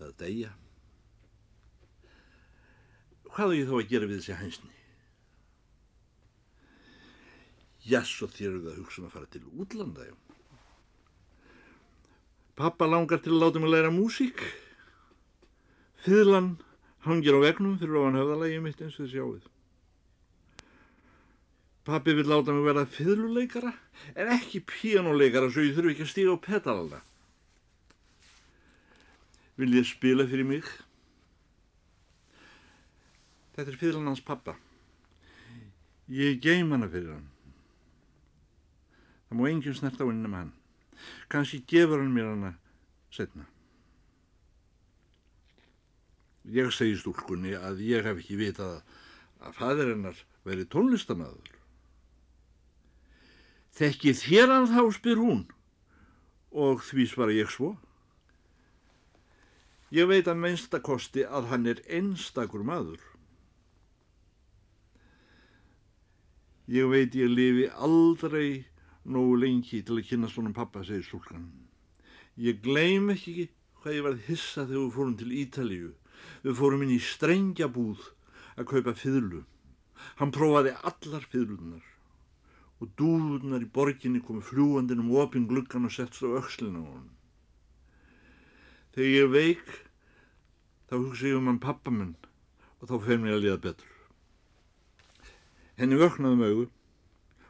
eða 0.00 0.12
degja 0.20 0.54
hvað 3.36 3.52
er 3.52 3.58
ég 3.60 3.68
þá 3.68 3.76
að 3.76 3.90
gera 3.90 4.08
við 4.08 4.20
þessi 4.22 4.36
hænsni? 4.40 4.76
Jæs 7.86 8.12
og 8.24 8.30
þér 8.32 8.48
eruð 8.48 8.70
að 8.70 8.78
hugsa 8.80 9.02
um 9.02 9.08
að 9.08 9.12
fara 9.14 9.28
til 9.30 9.42
útlanda, 9.52 10.06
já. 10.08 10.14
Pappa 12.56 12.88
langar 12.88 13.20
til 13.20 13.34
að 13.34 13.42
láta 13.42 13.60
mig 13.60 13.70
læra 13.70 13.92
músík. 13.92 14.40
Fyðlan 16.06 16.54
hangir 17.04 17.36
á 17.36 17.44
vegnum 17.44 17.76
fyrir 17.78 18.00
ofan 18.00 18.16
höfðalægjum 18.16 18.64
mitt 18.66 18.80
eins 18.80 18.96
og 18.96 19.04
þið 19.04 19.12
sjáuð. 19.12 19.44
Pappi 21.86 22.16
vil 22.18 22.26
láta 22.26 22.50
mig 22.50 22.64
vera 22.66 22.82
fyðluleikara 22.90 23.70
en 24.18 24.30
ekki 24.34 24.58
píjánuleikara 24.66 25.52
svo 25.54 25.62
ég 25.62 25.76
þurfi 25.76 25.92
ekki 25.94 26.02
að 26.02 26.10
stíga 26.10 26.34
á 26.34 26.38
petalana. 26.42 26.98
Vil 29.56 29.70
ég 29.78 29.86
spila 29.86 30.26
fyrir 30.26 30.48
mig? 30.48 30.66
Þetta 33.54 33.70
er 33.70 33.78
fyðlan 33.80 34.10
hans 34.10 34.20
pappa. 34.26 34.56
Ég 36.12 36.42
geim 36.42 36.74
hana 36.74 36.90
fyrir 36.90 37.14
hann. 37.14 37.30
Það 39.30 39.38
má 39.38 39.48
enginn 39.48 39.78
snert 39.78 40.02
á 40.02 40.04
henni 40.04 40.28
með 40.28 40.42
hann. 40.42 40.54
Kanski 41.30 41.62
gefur 41.70 42.02
hann 42.02 42.12
mér 42.14 42.32
hana 42.34 42.52
setna. 43.14 43.46
Ég 46.50 46.74
segi 46.74 46.98
stúlkunni 46.98 47.56
að 47.58 47.80
ég 47.86 48.06
hef 48.06 48.20
ekki 48.20 48.42
vitað 48.42 48.82
að 49.40 49.56
fadir 49.56 49.94
hennar 49.94 50.20
veri 50.46 50.66
tónlistamæður. 50.70 51.55
Þekkið 53.76 54.20
þér 54.24 54.52
hann 54.54 54.68
þá, 54.70 54.82
spyr 54.96 55.18
hún, 55.20 55.42
og 56.56 56.80
því 56.86 57.04
svara 57.10 57.34
ég 57.36 57.50
svo. 57.52 57.74
Ég 59.92 60.08
veit 60.08 60.28
að 60.30 60.40
minnstakosti 60.40 61.26
að 61.28 61.50
hann 61.50 61.68
er 61.68 61.82
einstakur 61.84 62.64
maður. 62.64 63.02
Ég 66.72 66.88
veit 66.88 67.14
ég 67.14 67.28
lifi 67.30 67.66
aldrei 67.76 68.64
nógu 69.04 69.36
lengi 69.42 69.82
til 69.86 70.00
að 70.00 70.08
kynna 70.08 70.30
svona 70.32 70.54
pappa, 70.56 70.80
segir 70.82 71.04
stúlkan. 71.04 71.44
Ég 72.40 72.62
gleym 72.64 73.12
ekki 73.12 73.50
hvað 73.82 73.98
ég 73.98 74.06
var 74.06 74.16
hissa 74.26 74.64
þegar 74.64 74.86
við 74.86 74.96
fórum 74.96 75.18
til 75.20 75.36
Ítalíu. 75.42 75.90
Við 76.42 76.56
fórum 76.58 76.86
inn 76.86 76.96
í 76.96 76.98
strengjabúð 77.12 78.08
að 78.56 78.70
kaupa 78.72 78.96
fyrlu. 78.96 79.44
Hann 80.16 80.32
prófaði 80.32 80.72
allar 80.80 81.28
fyrlunar 81.28 81.84
og 82.80 82.92
dúðunar 83.00 83.64
í 83.64 83.70
borginni 83.72 84.20
komu 84.24 84.44
fljúandin 84.44 85.00
um 85.00 85.12
opin 85.16 85.48
gluggan 85.48 85.88
og 85.88 85.94
sett 85.94 86.16
svo 86.16 86.36
aukslin 86.36 86.76
á 86.76 86.82
hann. 86.84 87.10
Þegar 88.96 89.12
ég 89.12 89.32
veik, 89.32 89.68
þá 90.88 90.94
hugsa 91.00 91.30
ég 91.30 91.38
um 91.40 91.48
hann 91.50 91.62
pappa 91.62 91.92
minn 91.92 92.14
og 92.80 92.90
þá 92.90 92.96
fer 93.06 93.20
mér 93.20 93.38
að 93.38 93.46
liða 93.46 93.62
betur. 93.68 93.92
Henni 95.76 96.00
vöknaði 96.00 96.40
með 96.40 96.52
auðu 96.52 96.66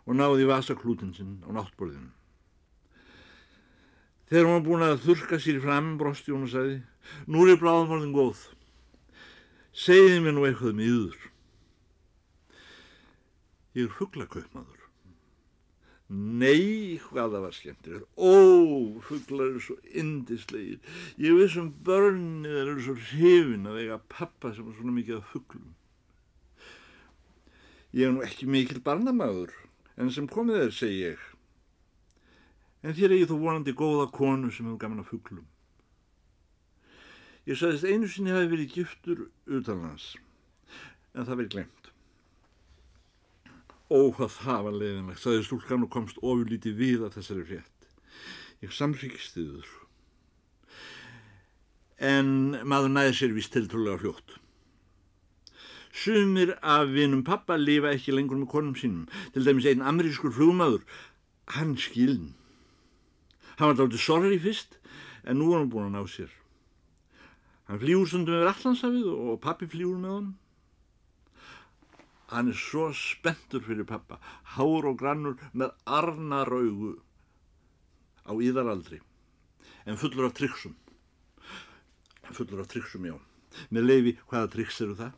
og 0.06 0.18
náði 0.18 0.46
í 0.46 0.50
vasaklútin 0.50 1.14
sinn 1.14 1.40
á 1.42 1.50
náttborðinu. 1.54 2.12
Þegar 4.26 4.46
hún 4.46 4.56
var 4.56 4.64
búin 4.66 4.82
að 4.82 5.02
þurka 5.04 5.38
sér 5.42 5.60
fram, 5.62 5.92
brosti 5.98 6.34
hún 6.34 6.46
og 6.48 6.50
sagði, 6.50 6.80
nú 7.30 7.44
er 7.44 7.52
ég 7.54 7.60
bráðum 7.62 7.94
orðin 7.94 8.14
góð. 8.14 8.40
Segði 9.70 10.18
mér 10.24 10.34
nú 10.34 10.46
eitthvað 10.48 10.78
miður. 10.80 11.20
Ég 13.78 13.86
er 13.86 13.94
fugglaköpmaður. 13.94 14.75
Nei, 16.08 17.00
hvaða 17.02 17.40
var 17.42 17.54
skemmtir. 17.54 18.04
Ó, 18.14 18.30
fugglar 19.02 19.48
eru 19.50 19.62
svo 19.62 19.74
indislegir. 19.90 20.78
Ég 21.18 21.34
veist 21.34 21.58
um 21.58 21.72
börnið 21.86 22.60
eru 22.60 22.76
svo 22.84 22.94
hrifin 23.08 23.66
að 23.66 23.80
eiga 23.82 23.98
pappa 24.12 24.52
sem 24.54 24.68
er 24.70 24.76
svona 24.76 24.94
mikið 24.94 25.18
af 25.18 25.32
fugglum. 25.32 25.72
Ég 27.96 28.06
er 28.06 28.14
nú 28.14 28.22
ekki 28.22 28.46
mikil 28.46 28.78
barnamaður, 28.86 29.50
en 29.98 30.12
sem 30.14 30.28
komið 30.30 30.60
er, 30.66 30.72
segi 30.76 31.02
ég. 31.08 31.26
En 32.86 32.94
þér 32.94 33.10
er 33.10 33.22
ég 33.24 33.30
þó 33.32 33.40
vonandi 33.40 33.74
góða 33.74 34.06
konu 34.14 34.52
sem 34.52 34.68
hefur 34.68 34.78
gaman 34.84 35.02
að 35.02 35.10
fugglum. 35.10 35.46
Ég 37.50 37.58
sagðist 37.58 37.86
einu 37.86 38.06
sinni 38.10 38.34
hafi 38.34 38.52
verið 38.52 38.78
giftur 38.78 39.26
utanlands, 39.46 40.12
en 41.14 41.26
það 41.26 41.40
verið 41.40 41.52
glemt. 41.56 41.85
Ó, 43.86 44.10
hvað 44.10 44.32
það 44.34 44.62
var 44.66 44.78
leiðinlegt, 44.80 45.22
sagði 45.22 45.42
stúlkan 45.46 45.84
og 45.86 45.90
komst 45.94 46.16
ofurlítið 46.18 46.78
við 46.80 47.04
að 47.06 47.18
þessari 47.20 47.44
frétt. 47.46 47.90
Ég 48.64 48.72
samsvíkist 48.74 49.36
þiður. 49.36 49.68
En 52.02 52.32
maður 52.66 52.90
næði 52.92 53.12
sér 53.16 53.36
vist 53.36 53.54
tiltrúlega 53.54 54.00
fljótt. 54.02 54.34
Sumir 55.96 56.56
af 56.60 56.90
vinum 56.92 57.22
pappa 57.24 57.56
lifa 57.56 57.92
ekki 57.94 58.12
lengur 58.12 58.40
með 58.40 58.50
konum 58.52 58.74
sínum. 58.76 59.06
Til 59.32 59.46
dæmis 59.46 59.68
einn 59.70 59.84
amerískur 59.86 60.34
flugmaður, 60.34 60.82
hann 61.54 61.76
skiln. 61.80 62.34
Hann 63.56 63.70
var 63.70 63.78
dálítið 63.78 64.02
sorri 64.02 64.40
fyrst, 64.42 64.80
en 65.24 65.38
nú 65.40 65.52
er 65.52 65.62
hann 65.62 65.70
búin 65.72 65.86
að 65.88 65.94
ná 65.94 66.10
sér. 66.10 66.34
Hann 67.70 67.80
flýur 67.80 68.10
stundum 68.10 68.34
yfir 68.34 68.50
allansafið 68.50 69.08
og 69.14 69.40
pappi 69.46 69.70
flýur 69.70 69.96
með 70.02 70.18
hann. 70.18 70.28
Hann 72.32 72.50
er 72.50 72.58
svo 72.58 72.88
spentur 72.96 73.62
fyrir 73.62 73.86
pappa, 73.86 74.18
hár 74.56 74.88
og 74.90 74.98
grannur 74.98 75.36
með 75.54 75.74
arnaraugu 75.86 76.96
á 78.26 78.32
íðaraldri, 78.34 78.98
en 79.86 80.00
fullur 80.00 80.26
af 80.26 80.34
tryggsum. 80.34 80.74
Fullur 82.34 82.64
af 82.64 82.72
tryggsum, 82.72 83.06
já. 83.06 83.14
Með 83.70 83.86
leifi, 83.86 84.16
hvaða 84.26 84.50
tryggs 84.52 84.80
eru 84.82 84.96
það? 84.98 85.14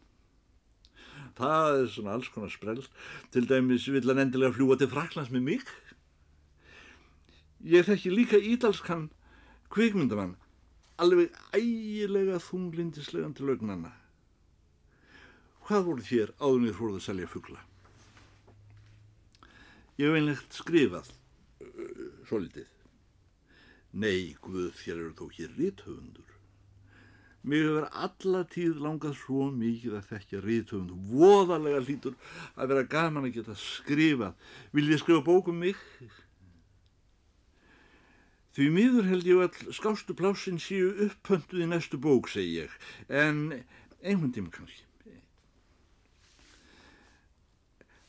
Það 1.38 1.76
er 1.78 1.88
svona 1.94 2.16
alls 2.16 2.28
konar 2.34 2.50
sprell. 2.52 2.82
Til 3.32 3.46
dæmis 3.48 3.86
vill 3.88 4.10
hann 4.10 4.24
endilega 4.24 4.56
fljúa 4.56 4.76
til 4.78 4.90
Fraklands 4.90 5.30
með 5.30 5.44
mig. 5.46 5.64
Ég 7.62 7.86
þekki 7.86 8.12
líka 8.12 8.38
ídalskan 8.38 9.08
kvikmyndamann, 9.72 10.36
alveg 10.98 11.32
ægilega 11.54 12.38
þunglindislegan 12.42 13.34
til 13.38 13.50
augnanna. 13.54 13.94
Hvað 15.68 15.82
voru 15.84 16.04
þér 16.06 16.30
áðunir 16.40 16.72
fóruð 16.72 16.94
að 16.96 17.04
selja 17.04 17.28
fuggla? 17.28 17.60
Ég 20.00 20.08
hef 20.08 20.16
einlegt 20.16 20.54
skrifað 20.56 21.10
uh, 21.12 22.06
svo 22.24 22.40
litið. 22.40 22.70
Nei, 24.00 24.32
Guð, 24.40 24.70
þér 24.80 24.94
eru 24.96 25.12
þó 25.18 25.26
hér 25.36 25.52
rithöfundur. 25.58 26.32
Mér 27.48 27.66
hefur 27.66 27.86
alla 28.06 28.40
tíð 28.48 28.80
langað 28.86 29.14
svo 29.20 29.50
mikið 29.52 29.98
að 29.98 30.08
þekkja 30.14 30.40
ríðtöfund. 30.46 30.96
Voðalega 31.12 31.84
hlítur 31.84 32.16
að 32.56 32.72
vera 32.72 32.88
gaman 32.96 33.28
að 33.28 33.36
geta 33.36 33.60
skrifað. 33.60 34.34
Vil 34.72 34.88
ég 34.88 35.04
skrifa 35.04 35.26
bókum 35.28 35.60
mig? 35.66 35.78
Því 38.56 38.72
miður 38.74 39.12
held 39.12 39.28
ég 39.28 39.44
all 39.44 39.76
skástu 39.76 40.16
plásin 40.16 40.56
síu 40.56 40.90
uppönduð 41.10 41.68
í 41.68 41.70
næstu 41.70 42.00
bók, 42.00 42.32
segi 42.32 42.64
ég. 42.64 42.76
En 43.06 43.50
einhvern 44.00 44.32
tíma 44.32 44.56
kannski. 44.56 44.87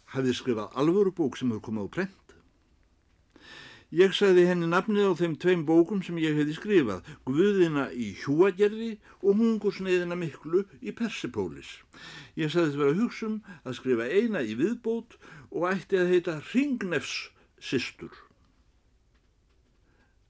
Hafið 0.09 0.39
skrifað 0.39 0.79
alvöru 0.81 1.13
bók 1.13 1.37
sem 1.37 1.51
hefur 1.51 1.67
komið 1.67 1.85
á 1.85 1.93
prent? 1.97 2.35
Ég 3.89 4.13
sagði 4.13 4.43
henni 4.45 4.67
nafnið 4.69 5.07
á 5.09 5.13
þeim 5.17 5.35
tveim 5.41 5.61
bókum 5.65 6.01
sem 6.05 6.17
ég 6.21 6.35
hefði 6.37 6.55
skrifað, 6.57 7.07
Guðina 7.25 7.87
í 7.89 8.11
hjúagerði 8.21 8.89
og 9.23 9.41
Hungursneiðina 9.41 10.17
miklu 10.17 10.61
í 10.85 10.93
Persipólis. 10.93 11.71
Ég 12.37 12.53
sagði 12.53 12.75
þetta 12.75 12.83
vera 12.83 12.99
hugsum 13.01 13.39
að 13.63 13.77
skrifa 13.79 14.05
eina 14.13 14.45
í 14.45 14.53
viðbót 14.59 15.17
og 15.49 15.65
ætti 15.71 15.97
að 15.97 16.13
heita 16.13 16.37
Ringnefs 16.51 17.15
systur. 17.57 18.13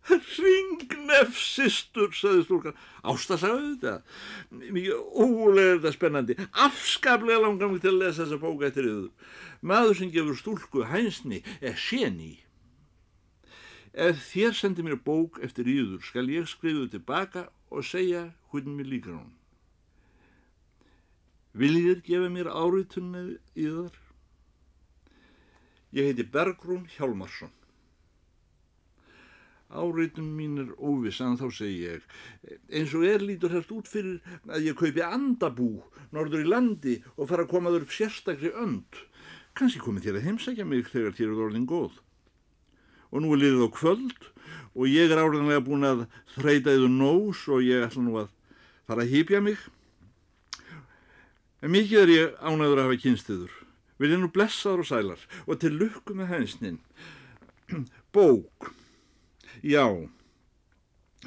Ringnefs 0.09 1.41
systur, 1.55 2.11
sagði 2.15 2.43
stúlkan. 2.45 2.77
Ásta 3.05 3.37
sagði 3.39 3.71
þetta. 3.75 3.93
Mikið 4.49 5.01
ólega 5.13 5.77
þetta 5.77 5.93
spennandi. 5.95 6.37
Afskaplega 6.65 7.43
langar 7.43 7.71
mig 7.71 7.83
til 7.83 7.93
að 7.93 8.01
lesa 8.03 8.23
þessa 8.25 8.41
bóka 8.41 8.69
eftir 8.69 8.89
yður. 8.89 9.33
Maður 9.61 9.99
sem 9.99 10.13
gefur 10.13 10.39
stúlku 10.39 10.85
hænsni 10.89 11.43
er 11.61 11.77
séni. 11.79 12.37
Ef 13.93 14.21
þér 14.29 14.53
sendir 14.55 14.85
mér 14.85 14.99
bók 15.05 15.39
eftir 15.43 15.67
íður 15.69 16.03
skal 16.05 16.29
ég 16.29 16.47
skrifuðu 16.49 16.91
tilbaka 16.93 17.47
og 17.73 17.85
segja 17.85 18.29
hvernig 18.51 18.77
mér 18.77 18.91
líkar 18.93 19.17
hún. 19.17 19.31
Viljið 21.57 21.87
þér 21.89 22.03
gefa 22.05 22.29
mér 22.33 22.51
áriðtunni 22.53 23.23
íðar? 23.57 23.95
Ég 25.91 26.11
heiti 26.11 26.25
Bergrún 26.29 26.85
Hjálmarsson. 26.93 27.49
Áriðtun 29.69 30.31
mín 30.33 30.57
er 30.63 30.69
óviss, 30.81 31.19
en 31.21 31.37
þá 31.37 31.45
segi 31.53 31.83
ég, 31.85 32.05
eins 32.73 32.93
og 32.97 33.05
er 33.05 33.21
lítur 33.21 33.53
hérst 33.53 33.73
út 33.75 33.89
fyrir 33.89 34.17
að 34.49 34.65
ég 34.65 34.77
kaupi 34.79 35.03
andabú 35.05 35.69
norður 36.15 36.41
í 36.41 36.49
landi 36.49 36.95
og 37.15 37.29
fara 37.29 37.45
að 37.45 37.51
koma 37.53 37.73
þur 37.75 37.85
upp 37.85 37.93
sérstakri 37.93 38.49
önd. 38.57 39.03
Kanski 39.53 39.81
komið 39.83 40.07
þér 40.07 40.17
að 40.17 40.25
heimsækja 40.25 40.65
mig 40.65 40.89
þegar 40.89 41.17
þér 41.19 41.33
er 41.33 41.43
orðin 41.45 41.69
góð 41.69 41.99
og 43.09 43.23
nú 43.23 43.33
er 43.33 43.41
liðið 43.41 43.65
á 43.65 43.69
kvöld 43.73 44.27
og 44.77 44.89
ég 44.89 45.09
er 45.09 45.21
áriðanlega 45.21 45.65
búin 45.65 45.85
að 45.87 46.03
þreita 46.35 46.75
yfir 46.77 46.91
nós 46.93 47.45
og 47.49 47.65
ég 47.65 47.85
ætla 47.87 48.03
nú 48.05 48.17
að 48.21 48.29
fara 48.89 49.05
að 49.05 49.13
hýpja 49.13 49.41
mig. 49.45 49.61
En 51.61 51.73
mikið 51.73 52.03
er 52.03 52.13
ég 52.13 52.37
ánæður 52.41 52.81
að 52.81 52.85
hafa 52.87 53.01
kynstiður. 53.03 53.55
Vil 53.99 54.13
ég 54.13 54.21
nú 54.21 54.29
blessaður 54.33 54.85
og 54.85 54.89
sælar 54.89 55.25
og 55.45 55.59
til 55.61 55.73
lukku 55.75 56.15
með 56.15 56.31
hænsnin. 56.33 56.77
Bók. 58.15 58.71
Já, 59.59 59.83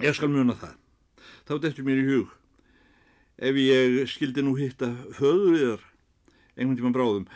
ég 0.01 0.15
skal 0.17 0.31
muna 0.33 0.55
það. 0.57 0.77
Þá 1.45 1.53
dettur 1.61 1.85
mér 1.85 1.99
í 2.01 2.07
hug. 2.07 2.31
Ef 3.43 3.59
ég 3.61 3.99
skildi 4.09 4.45
nú 4.45 4.55
hitta 4.57 4.89
föður 5.19 5.59
yðar, 5.59 5.83
einhvern 6.57 6.79
tíma 6.79 6.93
bráðum, 6.95 7.27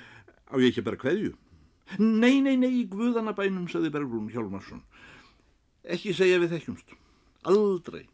á 0.48 0.54
ég 0.56 0.70
ekki 0.70 0.84
bara 0.86 1.00
hverju? 1.00 1.34
Nei, 2.00 2.40
nei, 2.40 2.56
nei, 2.56 2.70
í 2.80 2.86
guðanabænum, 2.88 3.68
saði 3.68 3.92
Bergrún 3.92 4.30
Hjálmarsson. 4.32 4.80
Ekki 5.84 6.14
segja 6.16 6.40
við 6.42 6.56
þekkjumst. 6.56 6.96
Aldrei. 7.46 8.06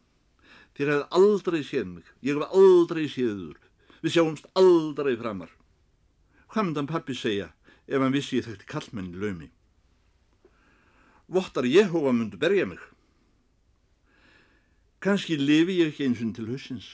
Þér 0.77 0.91
hefði 0.93 1.07
aldrei 1.21 1.63
séð 1.65 1.89
mig. 1.95 2.13
Ég 2.25 2.37
hef 2.37 2.59
aldrei 2.59 3.07
séður. 3.09 3.57
Við 4.03 4.17
sjáumst 4.17 4.51
aldrei 4.59 5.15
framar. 5.21 5.55
Hvað 6.53 6.69
myndan 6.69 6.91
pappi 6.91 7.15
segja 7.17 7.53
ef 7.87 8.01
hann 8.03 8.13
vissi 8.13 8.41
ég 8.41 8.49
þekkti 8.49 8.69
kallmenni 8.69 9.21
laumi? 9.23 9.53
Vottar 11.33 11.65
Jehova 11.65 12.13
myndu 12.13 12.37
berja 12.37 12.67
mig. 12.67 12.83
Kanski 15.01 15.39
lifi 15.41 15.79
ég 15.81 15.93
ekki 15.93 16.05
eins 16.07 16.21
og 16.21 16.35
til 16.37 16.51
hausins. 16.51 16.89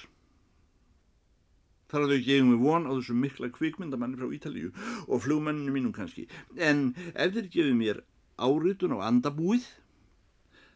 Þar 1.90 2.04
að 2.04 2.12
þau 2.12 2.22
gefum 2.26 2.52
við 2.52 2.62
von 2.62 2.86
á 2.86 2.92
þessu 2.92 3.16
mikla 3.16 3.48
kvikmyndamanni 3.52 4.20
frá 4.20 4.28
Ítalíu 4.36 4.70
og 5.08 5.22
flugmenninu 5.24 5.74
mínum 5.74 5.94
kannski. 5.96 6.28
En 6.54 6.92
ef 7.14 7.34
þeir 7.34 7.48
gefið 7.56 7.74
mér 7.80 8.02
áritun 8.38 8.94
á 8.94 9.08
andabúið, 9.08 9.66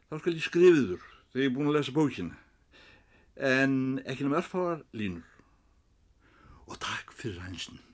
þá 0.08 0.18
skal 0.18 0.34
ég 0.34 0.46
skrifiður 0.48 1.06
þegar 1.30 1.44
ég 1.44 1.52
er 1.52 1.54
búin 1.54 1.70
að 1.70 1.78
lesa 1.78 1.96
bókina. 1.96 2.36
En 3.36 4.02
ekki 4.02 4.26
nema 4.26 4.40
örfáar 4.42 4.82
línur. 4.96 5.28
Og 6.66 6.80
takk 6.82 7.14
fyrir 7.14 7.44
hansinn. 7.44 7.91